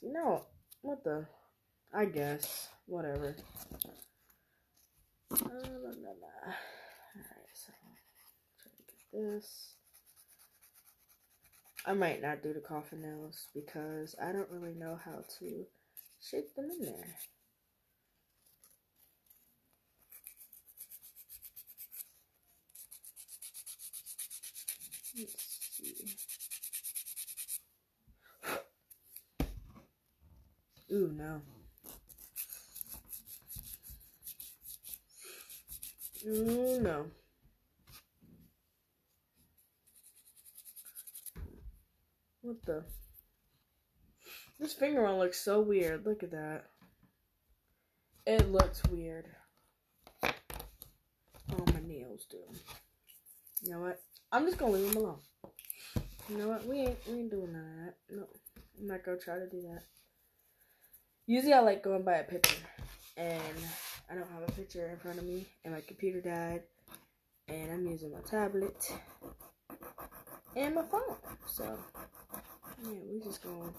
[0.00, 0.46] you know,
[0.80, 1.26] what the?
[1.92, 2.68] I guess.
[2.86, 3.36] Whatever.
[5.32, 5.46] Alright,
[7.54, 7.72] so
[8.60, 9.74] try to get this.
[11.86, 15.64] I might not do the coffin nails because I don't really know how to
[16.20, 17.16] shape them in there.
[25.18, 26.16] Let's see.
[30.92, 31.40] Ooh, no.
[36.26, 37.06] Ooh, no.
[42.42, 42.84] What the?
[44.58, 46.06] This finger one looks so weird.
[46.06, 46.64] Look at that.
[48.26, 49.26] It looks weird.
[50.22, 52.38] Oh, my nails do.
[53.62, 54.00] You know what?
[54.30, 55.18] I'm just gonna leave them alone.
[56.28, 56.66] You know what?
[56.66, 57.94] We ain't we ain't doing none of that.
[58.16, 58.26] No,
[58.80, 59.82] I'm not gonna try to do that.
[61.26, 62.56] Usually, I like going by a picture,
[63.16, 63.58] and
[64.12, 66.64] I don't have a picture in front of me, and my computer died,
[67.48, 68.92] and I'm using my tablet
[70.54, 71.16] and my phone.
[71.46, 71.78] So,
[72.84, 73.72] yeah, we're just gonna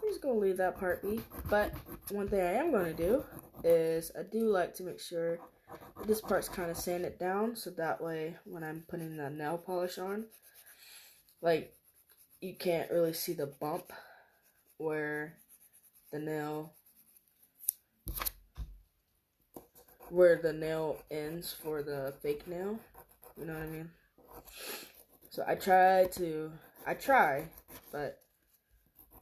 [0.00, 1.20] we're just gonna leave that part be.
[1.50, 1.72] But
[2.10, 3.24] one thing I am gonna do
[3.64, 5.40] is I do like to make sure
[6.06, 9.98] this part's kind of sanded down so that way when I'm putting the nail polish
[9.98, 10.26] on,
[11.42, 11.74] like
[12.40, 13.92] you can't really see the bump
[14.76, 15.38] where
[16.12, 16.74] the nail
[20.14, 22.78] where the nail ends for the fake nail.
[23.36, 23.90] You know what I mean?
[25.30, 26.52] So I try to
[26.86, 27.48] I try,
[27.90, 28.20] but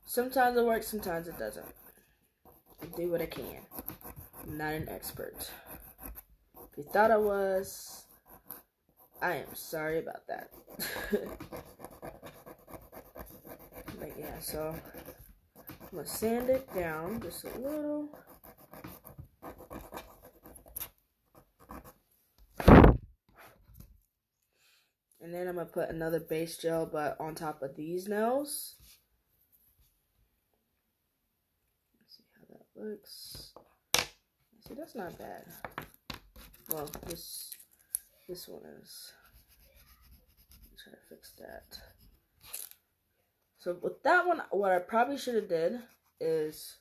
[0.05, 1.67] sometimes it works, sometimes it doesn't.
[2.83, 3.63] I do what I can.
[4.43, 5.51] I'm not an expert.
[6.71, 8.05] If you thought I was,
[9.23, 10.51] I am sorry about that.
[13.99, 14.75] but yeah, so
[15.57, 15.65] I'm
[15.95, 18.09] gonna sand it down just a little.
[25.23, 28.75] And then I'm gonna put another base gel, but on top of these nails.
[32.01, 33.53] Let's see how that looks.
[34.67, 35.45] See, that's not bad.
[36.71, 37.53] Well, this
[38.29, 39.13] this one is.
[40.83, 41.79] Try to fix that.
[43.59, 45.79] So with that one, what I probably should have did
[46.21, 46.79] is.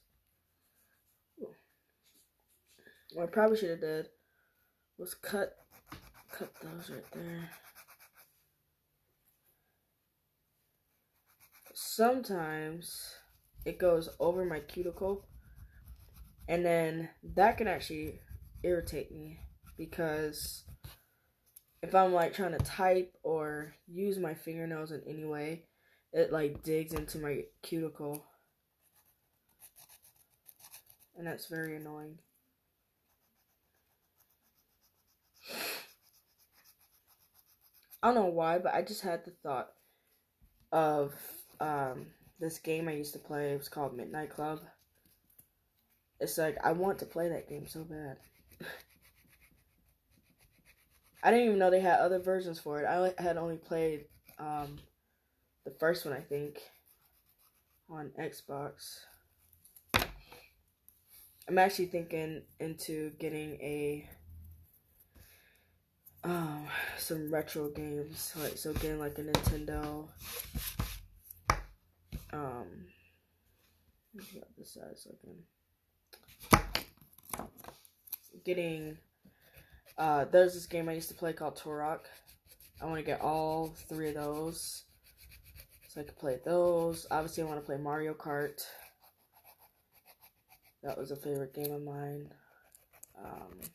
[3.14, 4.10] What I probably should have did
[4.98, 5.58] was cut
[6.32, 7.50] cut those right there.
[11.84, 13.16] Sometimes
[13.66, 15.26] it goes over my cuticle
[16.48, 18.20] and then that can actually
[18.62, 19.40] irritate me
[19.78, 20.64] because
[21.82, 25.64] if I'm like trying to type or use my fingernails in any way,
[26.14, 28.24] it like digs into my cuticle.
[31.18, 32.20] And that's very annoying.
[38.04, 39.70] I don't know why, but I just had the thought
[40.72, 41.14] of
[41.62, 42.08] um,
[42.40, 43.54] this game I used to play.
[43.54, 44.60] It was called Midnight Club.
[46.20, 48.18] It's like I want to play that game so bad.
[51.24, 52.86] I didn't even know they had other versions for it.
[52.86, 54.06] I had only played
[54.40, 54.80] um,
[55.66, 56.60] the first one, I think,
[57.90, 59.02] on Xbox.
[61.48, 64.10] I'm actually thinking into getting a
[66.24, 66.68] um
[66.98, 70.08] some retro games, like so getting like a Nintendo.
[72.34, 72.86] Um,
[74.14, 75.44] what the size looking?
[78.44, 78.98] Getting
[79.98, 82.02] uh, there's this game I used to play called Turok.
[82.82, 84.86] I want to get all three of those.
[85.88, 87.06] So I can play those.
[87.12, 88.62] Obviously, I want to play Mario Kart.
[90.84, 92.34] That was a favorite game of mine.
[93.24, 93.70] Um, I'm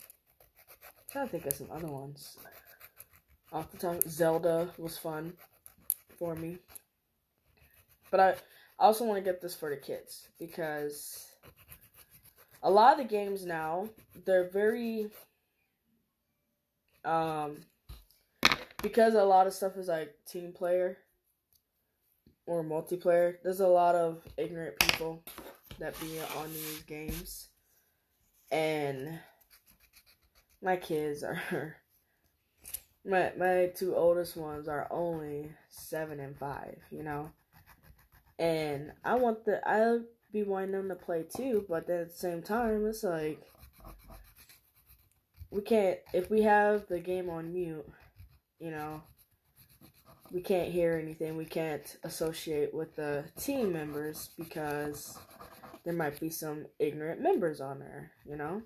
[1.13, 2.37] trying to think of some other ones.
[3.53, 5.35] Off the top, Zelda was fun
[6.19, 6.59] for me.
[8.11, 8.31] But I
[8.79, 11.27] I also want to get this for the kids because
[12.63, 13.89] a lot of the games now,
[14.25, 15.09] they're very
[17.05, 17.59] um,
[18.83, 20.99] because a lot of stuff is like team player
[22.47, 25.23] or multiplayer, there's a lot of ignorant people
[25.79, 27.49] that be on these games.
[28.51, 29.19] And
[30.63, 31.43] my kids are
[33.05, 37.31] my my two oldest ones are only seven and five, you know.
[38.39, 42.43] And I want the I'll be wanting them to play too, but at the same
[42.43, 43.41] time it's like
[45.51, 47.87] we can't if we have the game on mute,
[48.59, 49.03] you know,
[50.33, 51.37] we can't hear anything.
[51.37, 55.17] We can't associate with the team members because
[55.85, 58.63] there might be some ignorant members on there, you know?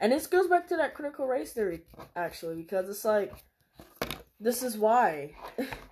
[0.00, 1.82] And this goes back to that critical race theory,
[2.16, 3.32] actually, because it's like,
[4.40, 5.32] this is why.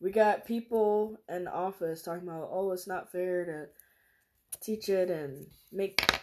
[0.00, 5.10] we got people in the office talking about, oh, it's not fair to teach it
[5.10, 6.20] and make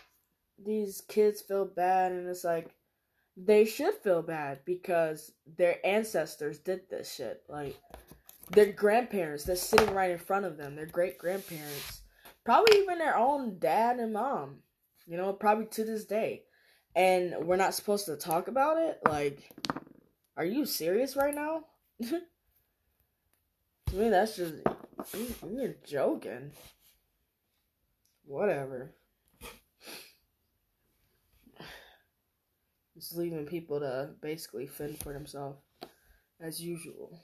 [0.63, 2.11] these kids feel bad.
[2.11, 2.69] And it's like,
[3.35, 7.43] they should feel bad because their ancestors did this shit.
[7.49, 7.77] Like,
[8.51, 12.01] their grandparents, they're sitting right in front of them, their great grandparents,
[12.43, 14.57] probably even their own dad and mom,
[15.07, 16.43] you know, probably to this day
[16.95, 18.99] and we're not supposed to talk about it?
[19.07, 19.49] Like,
[20.37, 21.65] are you serious right now?
[23.93, 24.55] to me, that's just
[25.47, 26.51] you're joking.
[28.25, 28.91] Whatever.
[32.95, 35.59] Just leaving people to basically fend for themselves
[36.39, 37.19] as usual.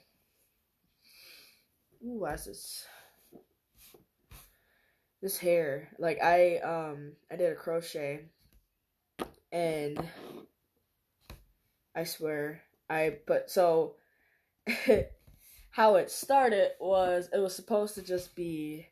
[2.04, 2.84] Ooh, what's this?
[5.22, 5.88] This hair.
[5.98, 8.26] Like I um I did a crochet
[9.52, 9.98] and
[11.94, 13.96] I swear I put so
[15.70, 18.86] how it started was it was supposed to just be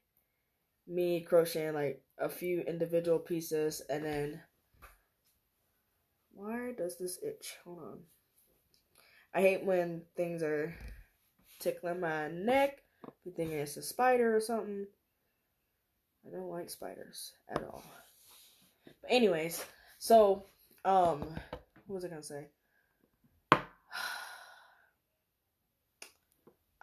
[0.87, 4.41] me crocheting like a few individual pieces and then
[6.33, 7.57] why does this itch?
[7.65, 7.99] Hold on.
[9.35, 10.73] I hate when things are
[11.59, 12.79] tickling my neck.
[13.25, 14.87] You thinking it's a spider or something.
[16.27, 17.83] I don't like spiders at all.
[19.03, 19.65] But anyways,
[19.99, 20.47] so,
[20.85, 21.21] um,
[21.87, 22.47] what was I gonna say?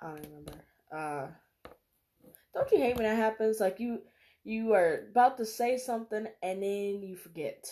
[0.07, 0.65] Don't remember.
[0.91, 1.27] Uh,
[2.53, 3.60] don't you hate when that happens?
[3.60, 4.02] Like you,
[4.44, 7.65] you are about to say something and then you forget.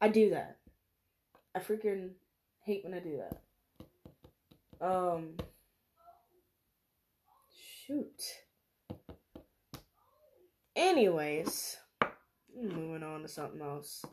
[0.00, 0.58] I do that.
[1.54, 2.10] I freaking
[2.64, 3.20] hate when I do
[4.80, 4.86] that.
[4.86, 5.36] Um,
[7.86, 8.22] shoot.
[10.74, 11.76] Anyways.
[12.54, 14.04] Moving on to something else.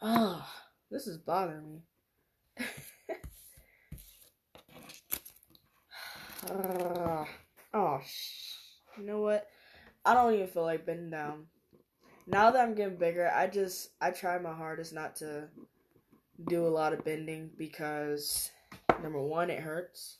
[0.00, 0.46] Ah, oh,
[0.90, 1.82] this is bothering me.
[2.60, 2.64] uh,
[6.50, 8.54] oh, sh-
[8.98, 9.46] you know what?
[10.04, 11.46] I don't even feel like bending down.
[12.26, 15.48] Now that I'm getting bigger, I just I try my hardest not to
[16.48, 18.50] do a lot of bending because
[19.02, 20.18] number one, it hurts,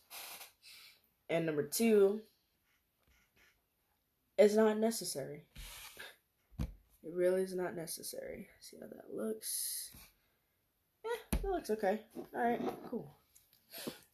[1.29, 2.21] and number two,
[4.37, 5.45] it's not necessary.
[6.61, 8.49] It really is not necessary.
[8.61, 9.91] See how that looks.
[11.05, 12.01] Yeah, that looks okay.
[12.35, 12.61] Alright,
[12.91, 13.15] cool.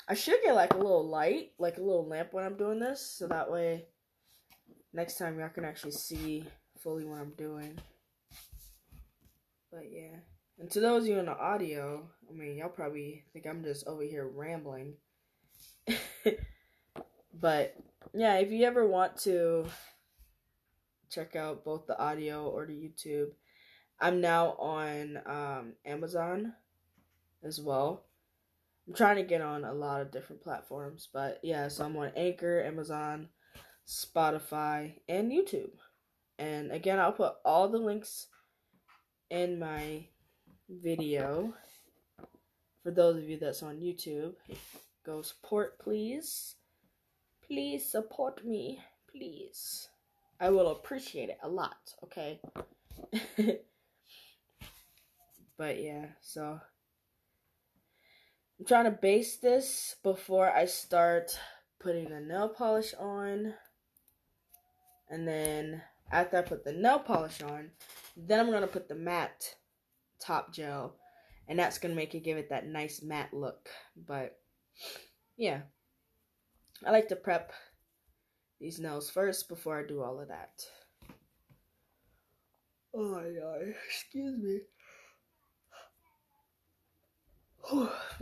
[0.08, 3.00] I should get like a little light, like a little lamp when I'm doing this,
[3.00, 3.86] so that way
[4.92, 6.44] next time y'all can actually see
[6.80, 7.78] fully what I'm doing.
[9.72, 10.16] But yeah.
[10.58, 13.86] And to those of you in the audio, I mean, y'all probably think I'm just
[13.86, 14.94] over here rambling.
[17.34, 17.74] but
[18.12, 19.66] yeah, if you ever want to
[21.14, 23.28] check out both the audio or the YouTube.
[24.00, 26.54] I'm now on um, Amazon
[27.44, 28.04] as well.
[28.86, 32.12] I'm trying to get on a lot of different platforms, but yeah, so I'm on
[32.16, 33.28] Anchor, Amazon,
[33.86, 35.70] Spotify, and YouTube.
[36.38, 38.26] And again, I'll put all the links
[39.30, 40.06] in my
[40.68, 41.54] video
[42.82, 44.34] for those of you that's on YouTube.
[45.04, 46.56] Go support, please.
[47.46, 48.80] Please support me,
[49.10, 49.88] please.
[50.40, 52.40] I will appreciate it a lot, okay?
[55.56, 56.60] but yeah, so
[58.66, 61.38] Trying to base this before I start
[61.80, 63.52] putting the nail polish on.
[65.10, 67.72] And then after I put the nail polish on,
[68.16, 69.56] then I'm going to put the matte
[70.18, 70.96] top gel.
[71.46, 73.68] And that's going to make it give it that nice matte look.
[73.96, 74.38] But
[75.36, 75.60] yeah,
[76.86, 77.52] I like to prep
[78.60, 80.64] these nails first before I do all of that.
[82.94, 84.60] Oh my god, excuse me.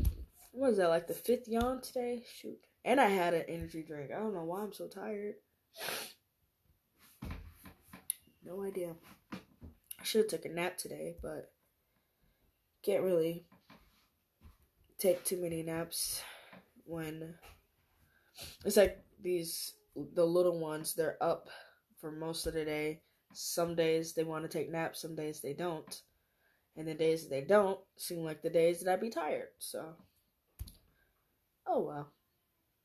[0.52, 2.24] what is that, like the fifth yawn today?
[2.34, 2.58] Shoot.
[2.84, 4.10] And I had an energy drink.
[4.10, 5.34] I don't know why I'm so tired.
[8.44, 8.94] No idea.
[9.32, 11.52] I should have took a nap today, but
[12.82, 13.46] can't really
[14.98, 16.22] take too many naps
[16.84, 17.34] when
[18.64, 19.74] it's like these
[20.14, 21.48] the little ones, they're up
[22.00, 23.02] for most of the day.
[23.34, 26.02] Some days they want to take naps, some days they don't.
[26.76, 29.48] And the days that they don't seem like the days that I'd be tired.
[29.58, 29.94] So,
[31.66, 32.12] oh well,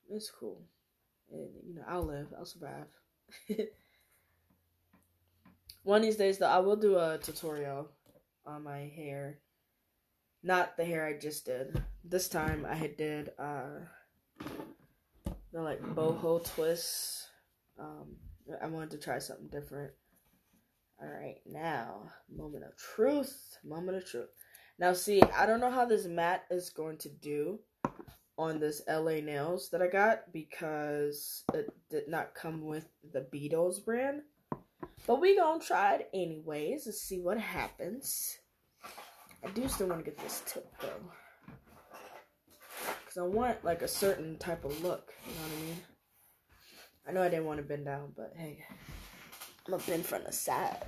[0.09, 0.61] it's cool.
[1.31, 2.87] And, you know, I'll live, I'll survive.
[5.83, 7.89] One of these days, though, I will do a tutorial
[8.45, 9.39] on my hair.
[10.43, 11.81] Not the hair I just did.
[12.03, 13.79] This time I had did uh
[15.51, 17.27] the like boho twists.
[17.79, 18.15] Um,
[18.61, 19.91] I wanted to try something different.
[21.01, 23.57] All right, now moment of truth.
[23.63, 24.29] Moment of truth.
[24.79, 27.59] Now, see, I don't know how this matte is going to do
[28.37, 33.79] on this LA nails that I got because it did not come with the Beetles
[33.79, 34.21] brand.
[35.05, 38.37] But we gonna try it anyways to see what happens.
[39.43, 41.11] I do still want to get this tip though.
[43.05, 45.13] Because I want like a certain type of look.
[45.25, 45.81] You know what I mean?
[47.07, 48.63] I know I didn't want to bend down, but hey.
[49.67, 50.85] I'm gonna bend from the side.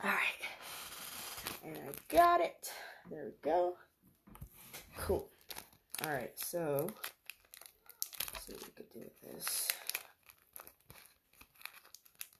[0.00, 0.18] Alright.
[1.64, 2.70] And I got it.
[3.10, 3.74] There we go.
[4.98, 5.28] Cool.
[6.04, 6.88] Alright, so
[8.32, 9.68] let's see what we could do with this.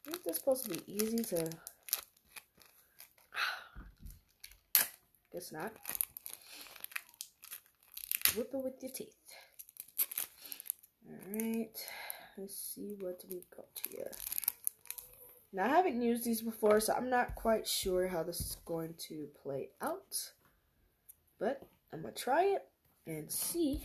[0.09, 1.49] Is this supposed to be easy to
[5.33, 5.73] Guess not.
[8.37, 9.15] Whip it with your teeth.
[11.09, 11.79] Alright.
[12.39, 14.11] Let's see what we got here.
[15.53, 18.95] Now, I haven't used these before, so I'm not quite sure how this is going
[19.09, 20.33] to play out.
[21.39, 21.63] But
[21.93, 22.67] I'm to try it
[23.07, 23.83] and see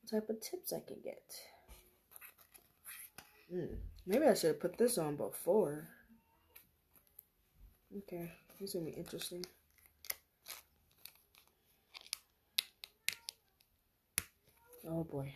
[0.00, 1.22] what type of tips I can get.
[3.50, 3.74] Hmm.
[4.06, 5.88] Maybe I should have put this on before.
[7.96, 8.32] Okay.
[8.60, 9.44] This is to be interesting.
[14.88, 15.34] Oh boy.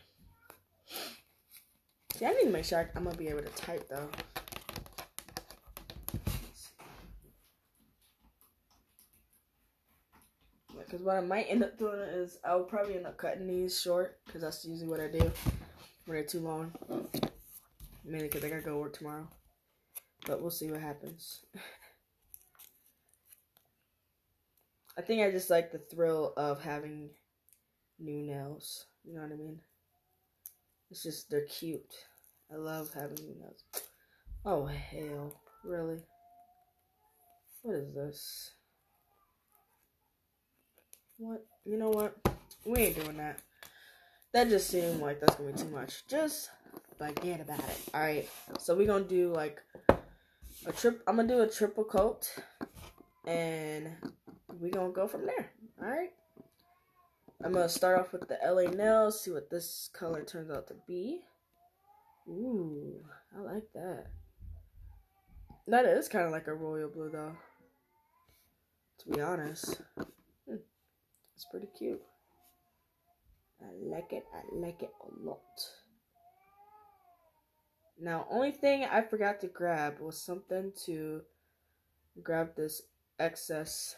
[2.15, 4.09] See, I need to make sure I'm gonna be able to type though.
[10.87, 14.21] Because what I might end up doing is I'll probably end up cutting these short
[14.25, 15.33] because that's usually what I do when
[16.17, 16.73] they're too long.
[18.05, 19.27] Mainly because I gotta go work tomorrow.
[20.27, 21.45] But we'll see what happens.
[24.99, 27.11] I think I just like the thrill of having
[27.99, 28.87] new nails.
[29.05, 29.61] You know what I mean?
[30.91, 31.93] It's just, they're cute.
[32.51, 33.65] I love having new nails.
[34.45, 35.41] Oh, hell.
[35.65, 35.99] Really?
[37.63, 38.56] What is this?
[41.19, 41.45] What?
[41.65, 42.17] You know what?
[42.65, 43.41] We ain't doing that.
[44.33, 46.07] That just seemed like that's gonna be too much.
[46.09, 46.51] Just
[46.99, 47.79] forget about it.
[47.95, 48.29] Alright,
[48.59, 49.63] so we're gonna do like
[50.67, 51.03] a trip.
[51.07, 52.35] I'm gonna do a triple coat.
[53.27, 53.93] And
[54.61, 55.53] we're gonna go from there.
[55.83, 56.13] Alright?
[57.43, 60.75] I'm gonna start off with the LA nails, see what this color turns out to
[60.87, 61.23] be.
[62.29, 63.05] Ooh,
[63.37, 64.07] I like that.
[65.69, 67.37] That is kind of like a royal blue, though.
[69.01, 69.81] To be honest.
[71.37, 72.01] It's pretty cute.
[73.61, 74.25] I like it.
[74.35, 75.41] I like it a lot.
[78.01, 81.23] Now, only thing I forgot to grab was something to
[82.23, 82.83] grab this
[83.19, 83.97] excess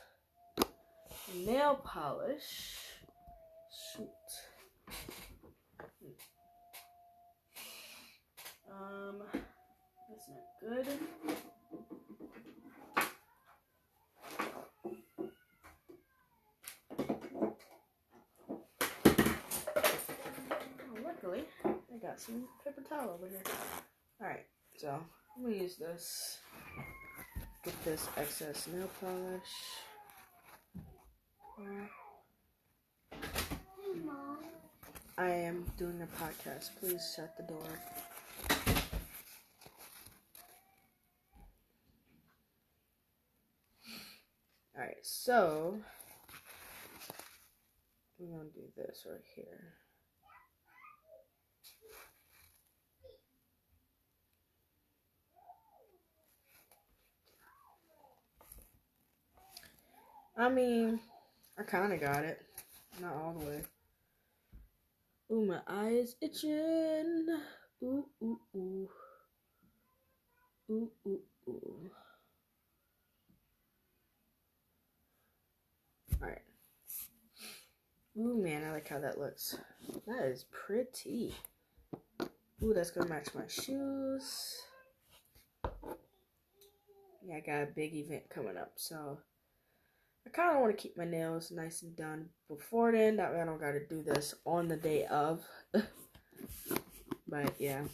[1.34, 2.76] nail polish.
[3.96, 4.08] Shoot.
[8.70, 9.22] Um,
[10.08, 10.86] that's not good.
[20.90, 23.42] Oh, luckily, I got some paper towel over here.
[24.20, 24.46] Alright,
[24.76, 25.00] so
[25.36, 26.38] I'm gonna use this.
[27.64, 29.40] Get this excess nail polish.
[35.16, 36.70] I am doing a podcast.
[36.78, 37.58] Please shut the door.
[44.76, 45.78] Alright, so
[48.18, 49.74] we're gonna do this right here.
[60.38, 61.00] I mean,
[61.58, 62.40] I kind of got it.
[63.00, 63.62] Not all the way.
[65.32, 67.26] Ooh, my eyes itching.
[67.82, 68.88] Ooh, ooh, ooh.
[70.70, 71.90] Ooh, ooh, ooh.
[76.22, 76.42] Alright.
[78.16, 79.58] Ooh, man, I like how that looks.
[80.06, 81.34] That is pretty.
[82.62, 84.62] Ooh, that's gonna match my shoes.
[87.24, 89.18] Yeah, I got a big event coming up, so
[90.28, 93.16] I kind of want to keep my nails nice and done before then.
[93.16, 95.42] That way I don't got to do this on the day of.
[97.26, 97.84] but yeah.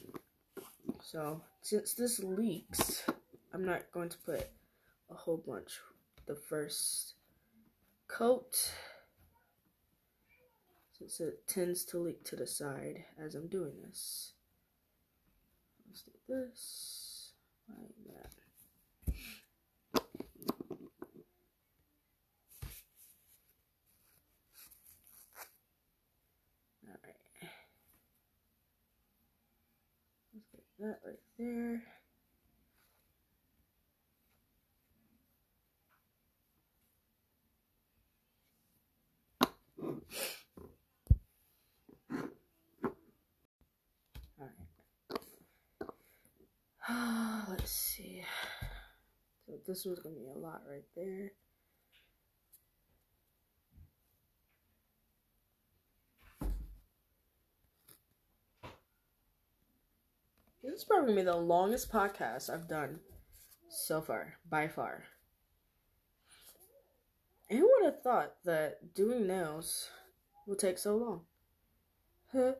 [1.00, 3.04] So since this leaks,
[3.52, 4.48] I'm not going to put
[5.10, 5.78] a whole bunch
[6.26, 7.14] the first
[8.08, 8.72] coat
[10.98, 14.32] since it tends to leak to the side as I'm doing this.
[15.86, 17.30] Let's do this
[17.68, 18.43] like that.
[30.84, 31.82] That right there.
[44.38, 44.52] Alright.
[46.86, 48.22] Ah, let's see.
[49.46, 51.32] So this was gonna be a lot right there.
[60.64, 63.00] This is probably the longest podcast I've done
[63.68, 65.04] so far, by far.
[67.50, 69.90] And who would have thought that doing nails
[70.46, 71.20] will take so long?
[72.32, 72.52] Huh?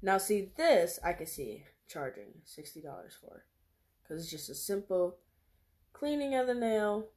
[0.00, 2.84] Now, see, this I can see charging $60
[3.20, 3.46] for.
[4.02, 5.16] Because it's just a simple
[5.92, 7.08] cleaning of the nail,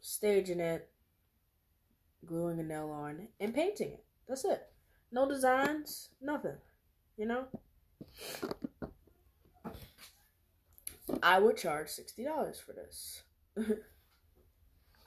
[0.00, 0.88] staging it,
[2.26, 4.04] gluing a nail on, and painting it.
[4.28, 4.62] That's it.
[5.12, 6.56] No designs, nothing.
[7.16, 7.44] You know?
[11.22, 13.22] I would charge $60 for this.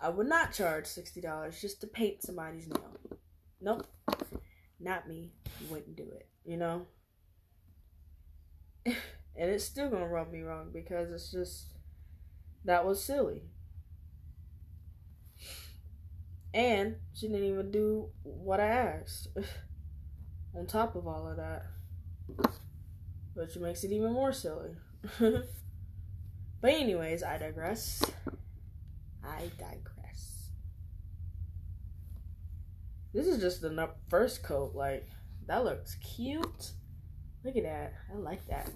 [0.02, 2.98] I would not charge $60 just to paint somebody's nail.
[3.62, 3.88] Nope.
[4.80, 5.32] Not me.
[5.70, 6.86] Wouldn't do it you know?
[8.86, 8.96] and
[9.36, 11.68] it's still gonna rub me wrong because it's just
[12.66, 13.44] that was silly.
[16.54, 19.30] And she didn't even do what I asked.
[20.56, 21.66] On top of all of that.
[23.34, 24.76] Which makes it even more silly.
[25.20, 25.44] but
[26.64, 28.04] anyways, I digress.
[29.24, 30.50] I digress.
[33.14, 35.08] This is just the first coat, like
[35.48, 36.72] that looks cute.
[37.44, 37.94] Look at that.
[38.12, 38.72] I like that.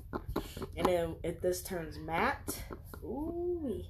[0.76, 2.62] And then if this turns matte,
[3.04, 3.82] ooh,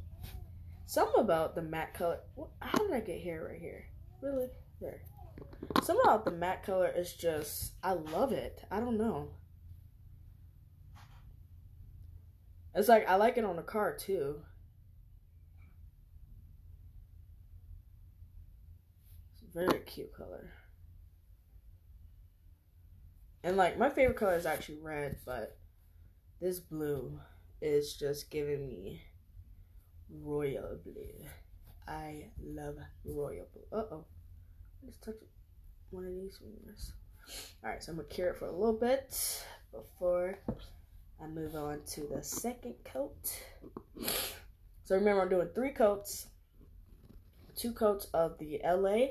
[0.88, 2.19] something about the matte color.
[2.59, 3.85] How did I get hair right here?
[4.22, 4.47] Really?
[4.81, 5.01] There.
[5.84, 8.64] Something about the matte color is just, I love it.
[8.72, 9.30] I don't know.
[12.73, 14.41] It's like, I like it on the car too.
[19.34, 20.51] It's a very cute color.
[23.43, 25.57] And like my favorite color is actually red, but
[26.39, 27.19] this blue
[27.61, 29.01] is just giving me
[30.09, 31.25] royal blue.
[31.88, 32.75] I love
[33.05, 33.79] royal blue.
[33.79, 34.05] Uh oh.
[34.85, 35.15] Just touch
[35.89, 36.93] one of these fingers.
[37.63, 40.39] Alright, so I'm gonna cure it for a little bit before
[41.21, 43.17] I move on to the second coat.
[44.84, 46.27] So remember I'm doing three coats.
[47.55, 49.07] Two coats of the LA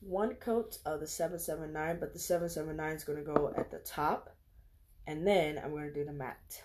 [0.00, 4.34] one coat of the 779, but the 779 is going to go at the top.
[5.06, 6.62] And then I'm going to do the matte,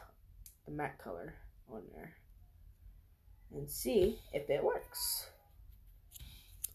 [0.66, 1.36] the matte color
[1.72, 2.14] on there.
[3.54, 5.30] And see if it works.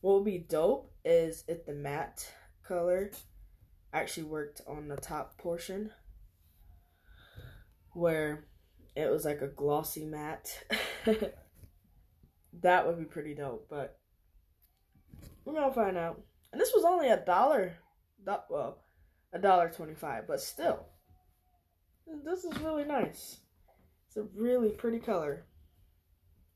[0.01, 2.33] What would be dope is if the matte
[2.67, 3.11] color
[3.93, 5.91] actually worked on the top portion.
[7.95, 8.47] Where
[8.95, 10.65] it was like a glossy matte.
[12.63, 13.99] that would be pretty dope, but
[15.45, 16.21] we're gonna find out.
[16.53, 17.77] And this was only a dollar,
[18.25, 18.79] well,
[19.33, 20.87] a dollar twenty-five, but still,
[22.25, 23.39] this is really nice.
[24.07, 25.45] It's a really pretty color.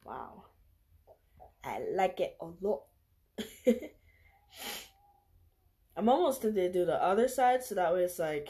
[0.05, 0.45] Wow,
[1.65, 2.83] I like it a lot.
[5.97, 8.49] I'm almost tempted to do the other side, so that way it's like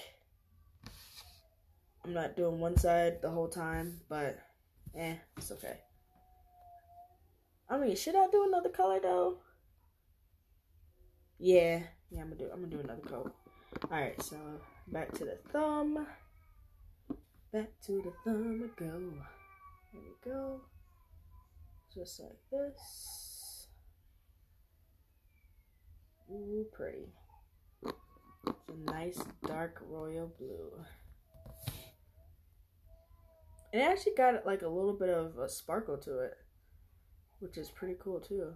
[2.04, 4.38] I'm not doing one side the whole time, but
[4.96, 5.78] eh, it's okay.
[7.68, 9.38] I mean, should I do another color though?
[11.38, 11.80] Yeah,
[12.10, 12.50] yeah, I'm gonna do.
[12.52, 13.34] I'm gonna do another coat.
[13.90, 14.36] All right, so
[14.88, 16.06] back to the thumb.
[17.52, 18.84] Back to the thumb go.
[19.92, 20.60] There we go.
[21.94, 23.68] Just like this.
[26.30, 27.12] Ooh, pretty.
[27.84, 30.72] It's a nice dark royal blue.
[33.74, 36.38] It actually got like a little bit of a sparkle to it,
[37.40, 38.54] which is pretty cool too.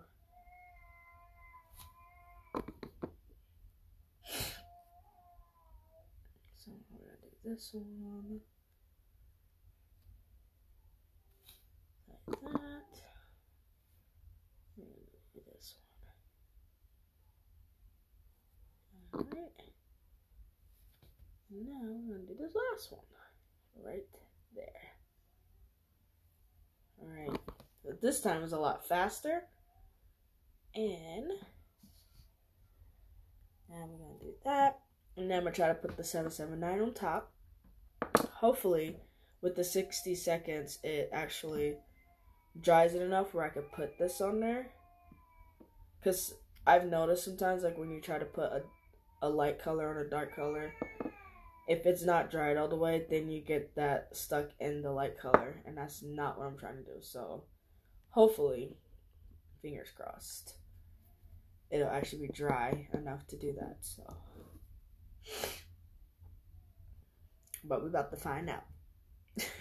[6.57, 8.41] So we're gonna do this one
[12.09, 13.01] like that.
[14.79, 14.87] And
[15.35, 15.85] this one.
[19.17, 19.53] Alright.
[21.51, 23.01] Now we're gonna do this last one.
[23.85, 24.05] Right
[24.55, 24.67] there.
[27.03, 27.41] Alright.
[27.83, 29.43] So this time is a lot faster.
[30.75, 31.29] And
[33.69, 34.81] now we're gonna do that.
[35.17, 37.33] And then I'm gonna try to put the 779 on top
[38.41, 38.97] hopefully
[39.41, 41.77] with the 60 seconds it actually
[42.61, 44.69] dries it enough where I could put this on there.
[45.99, 46.35] Because
[46.67, 48.63] I've noticed sometimes like when you try to put a,
[49.27, 50.73] a light color on a dark color,
[51.69, 55.19] if it's not dried all the way, then you get that stuck in the light
[55.19, 57.01] color, and that's not what I'm trying to do.
[57.01, 57.45] So,
[58.11, 58.77] hopefully,
[59.63, 60.55] fingers crossed,
[61.71, 63.79] it'll actually be dry enough to do that.
[63.81, 64.05] So,
[67.65, 68.65] but we're about to find out.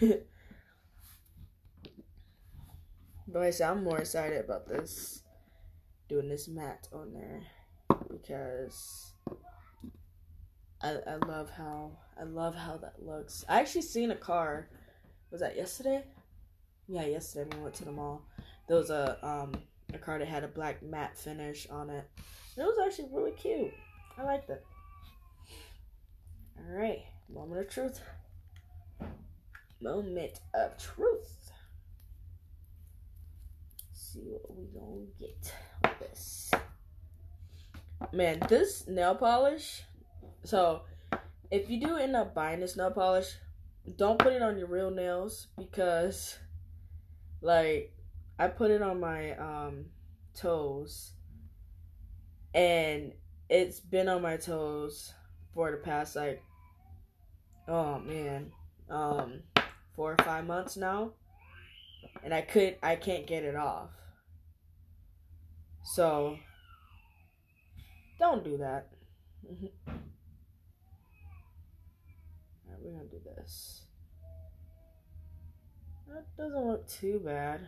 [3.26, 5.24] but I say I'm more excited about this,
[6.08, 7.42] doing this matte on there,
[8.08, 9.12] because
[10.86, 13.44] I, I love how I love how that looks.
[13.48, 14.68] I actually seen a car.
[15.32, 16.04] Was that yesterday?
[16.86, 18.22] Yeah, yesterday when we went to the mall.
[18.68, 19.54] There was a um
[19.92, 22.08] a car that had a black matte finish on it.
[22.56, 23.72] it was actually really cute.
[24.16, 24.64] I liked it.
[26.60, 28.00] Alright, moment of truth.
[29.80, 31.50] Moment of truth.
[33.88, 35.52] Let's see what we gonna get
[35.82, 36.50] with this.
[38.12, 39.82] Man, this nail polish
[40.46, 40.82] so,
[41.50, 43.34] if you do end up buying this nail polish,
[43.96, 46.38] don't put it on your real nails because,
[47.40, 47.92] like,
[48.38, 49.86] I put it on my um,
[50.34, 51.12] toes,
[52.54, 53.12] and
[53.48, 55.12] it's been on my toes
[55.54, 56.42] for the past like,
[57.66, 58.52] oh man,
[58.90, 59.40] um,
[59.94, 61.12] four or five months now,
[62.22, 63.90] and I could I can't get it off.
[65.82, 66.38] So,
[68.18, 68.88] don't do that.
[72.86, 73.82] we're gonna do this.
[76.08, 77.60] That doesn't look too bad.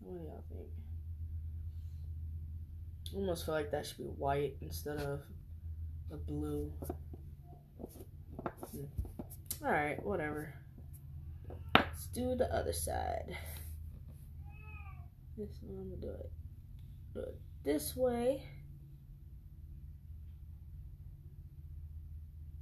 [0.00, 0.68] What do y'all think?
[3.12, 5.20] I almost feel like that should be white instead of
[6.10, 6.72] a blue.
[8.72, 9.64] Hmm.
[9.64, 10.54] Alright, whatever.
[11.74, 13.36] Let's do the other side.
[15.36, 16.30] This one, I'm gonna do it.
[17.12, 18.42] Do it this way.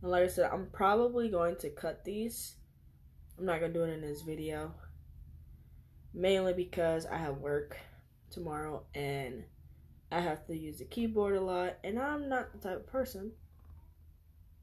[0.04, 2.56] And like I said, I'm probably going to cut these.
[3.38, 4.74] I'm not going to do it in this video.
[6.12, 7.78] Mainly because I have work
[8.30, 9.44] tomorrow and
[10.12, 11.78] I have to use the keyboard a lot.
[11.82, 13.32] And I'm not the type of person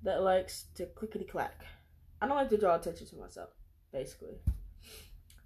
[0.03, 1.65] that likes to clickety clack.
[2.21, 3.49] I don't like to draw attention to myself,
[3.91, 4.35] basically.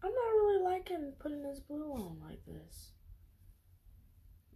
[0.04, 2.90] I'm not really liking putting this blue on like this.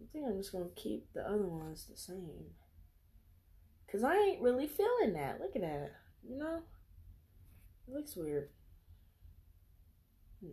[0.02, 2.44] I think I'm just going to keep the other ones the same.
[3.90, 5.40] Cause I ain't really feeling that.
[5.40, 5.92] Look at that.
[6.28, 6.62] You know?
[7.88, 8.48] It looks weird.
[10.40, 10.50] Hmm.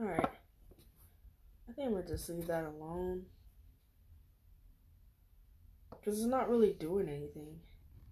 [0.00, 0.30] Alright.
[1.68, 3.26] I think I'm gonna just leave that alone.
[6.04, 7.60] Cause it's not really doing anything.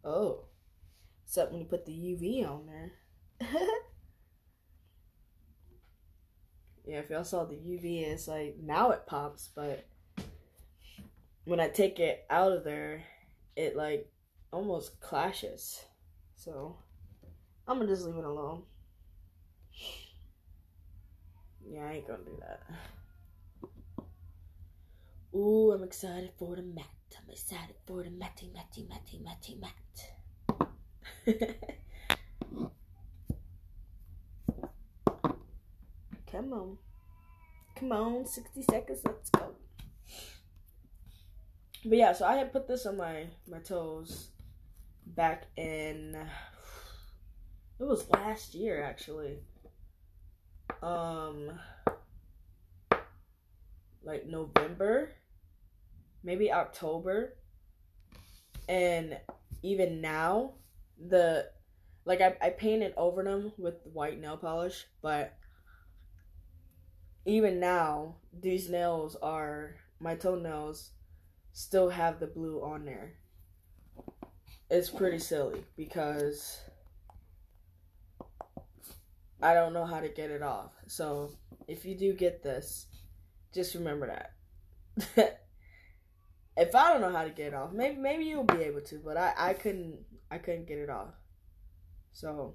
[0.05, 0.45] Oh.
[1.25, 2.93] Except when you put the UV on there.
[6.87, 9.87] yeah, if y'all saw the UV, it's like now it pops, but
[11.51, 13.03] when I take it out of there,
[13.57, 14.09] it like
[14.53, 15.85] almost clashes.
[16.37, 16.77] So
[17.67, 18.63] I'm gonna just leave it alone.
[21.69, 22.63] Yeah, I ain't gonna do that.
[25.35, 26.87] Ooh, I'm excited for the matte.
[27.19, 29.75] I'm excited for the matty, matty, matty, matty, mat.
[36.31, 36.79] Come on.
[37.75, 39.57] Come on, 60 seconds, let's go.
[41.85, 44.29] But yeah, so I had put this on my my toes
[45.07, 46.15] back in
[47.79, 49.39] it was last year actually.
[50.83, 51.59] Um
[54.03, 55.13] like November,
[56.23, 57.37] maybe October.
[58.69, 59.19] And
[59.63, 60.55] even now,
[60.99, 61.51] the
[62.05, 65.37] like I, I painted over them with white nail polish, but
[67.25, 70.91] even now these nails are my toenails
[71.61, 73.13] still have the blue on there.
[74.71, 76.59] It's pretty silly because
[79.43, 80.73] I don't know how to get it off.
[80.87, 81.33] So
[81.69, 82.87] if you do get this,
[83.53, 84.33] just remember that.
[86.57, 88.99] if I don't know how to get it off, maybe maybe you'll be able to,
[89.05, 89.99] but I, I couldn't
[90.31, 91.15] I couldn't get it off.
[92.13, 92.55] So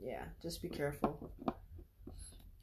[0.00, 1.30] yeah, just be careful.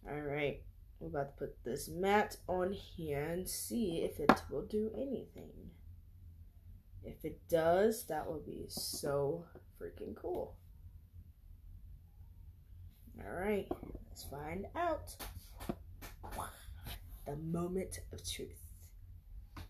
[0.10, 0.64] Alright.
[1.00, 5.52] We're about to put this matte on here and see if it will do anything.
[7.04, 9.46] If it does, that will be so
[9.80, 10.56] freaking cool.
[13.24, 13.68] Alright,
[14.10, 15.16] let's find out.
[17.26, 18.72] The moment of truth.
[19.58, 19.66] Let's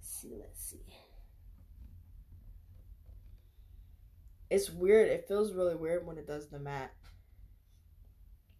[0.00, 0.84] see, let's see.
[4.50, 5.08] It's weird.
[5.08, 6.92] It feels really weird when it does the matte.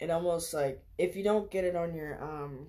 [0.00, 2.66] It almost like if you don't get it on your um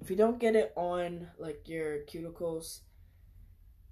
[0.00, 2.80] if you don't get it on like your cuticles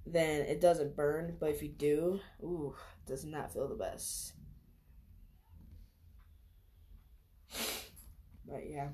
[0.06, 1.36] then it doesn't burn.
[1.38, 2.74] But if you do ooh
[3.06, 4.32] does not feel the best.
[8.46, 8.88] But yeah.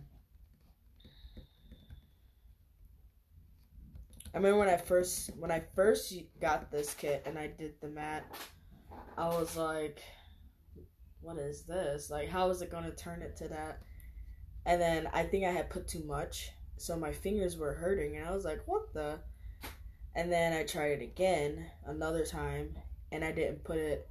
[4.34, 7.88] I remember when I first when I first got this kit and I did the
[7.88, 8.30] matte,
[9.16, 10.02] I was like,
[11.20, 12.10] "What is this?
[12.10, 13.82] Like, how is it gonna turn it to that?"
[14.64, 18.26] And then I think I had put too much, so my fingers were hurting, and
[18.26, 19.20] I was like, "What the?"
[20.14, 22.76] And then I tried it again another time,
[23.12, 24.08] and I didn't put it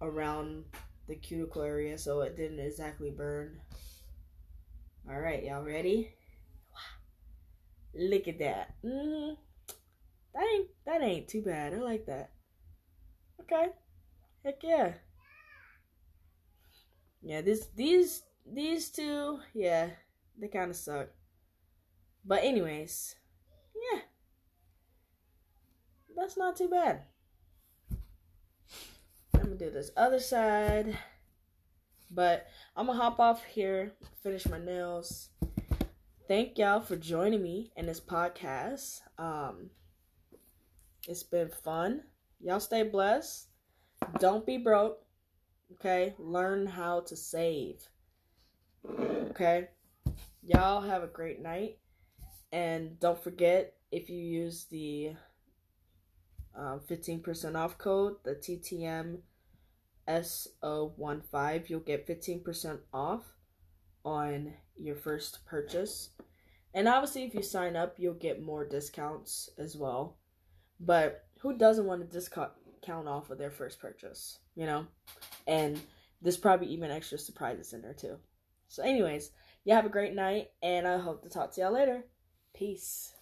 [0.00, 0.64] around
[1.06, 3.60] the cuticle area, so it didn't exactly burn.
[5.10, 6.14] All right, y'all ready?
[7.94, 8.74] Look at that.
[8.84, 9.34] Mm-hmm.
[10.34, 11.74] That ain't that ain't too bad.
[11.74, 12.30] I like that.
[13.40, 13.68] Okay.
[14.44, 14.92] Heck yeah.
[17.22, 19.90] Yeah, this these these two, yeah,
[20.38, 21.08] they kind of suck.
[22.24, 23.16] But anyways,
[23.74, 24.00] yeah.
[26.16, 27.02] That's not too bad.
[29.34, 30.98] I'm gonna do this other side.
[32.10, 33.92] But I'm gonna hop off here,
[34.22, 35.28] finish my nails,
[36.28, 39.00] thank y'all for joining me in this podcast.
[39.18, 39.70] Um,
[41.06, 42.02] it's been fun.
[42.40, 43.48] Y'all stay blessed.
[44.20, 44.98] Don't be broke.
[45.74, 46.14] Okay?
[46.18, 47.88] Learn how to save.
[49.30, 49.68] Okay?
[50.42, 51.78] Y'all have a great night.
[52.52, 55.12] And don't forget if you use the
[56.56, 59.18] um, 15% off code, the TTM
[60.08, 63.22] SO15, you'll get 15% off
[64.04, 66.10] on your first purchase.
[66.74, 70.16] And obviously, if you sign up, you'll get more discounts as well.
[70.80, 72.52] But who doesn't want a discount
[72.90, 74.86] off of their first purchase, you know?
[75.46, 75.80] And
[76.22, 78.16] there's probably even extra surprises in there too.
[78.68, 79.30] So, anyways,
[79.64, 82.04] you have a great night, and I hope to talk to y'all later.
[82.54, 83.14] Peace.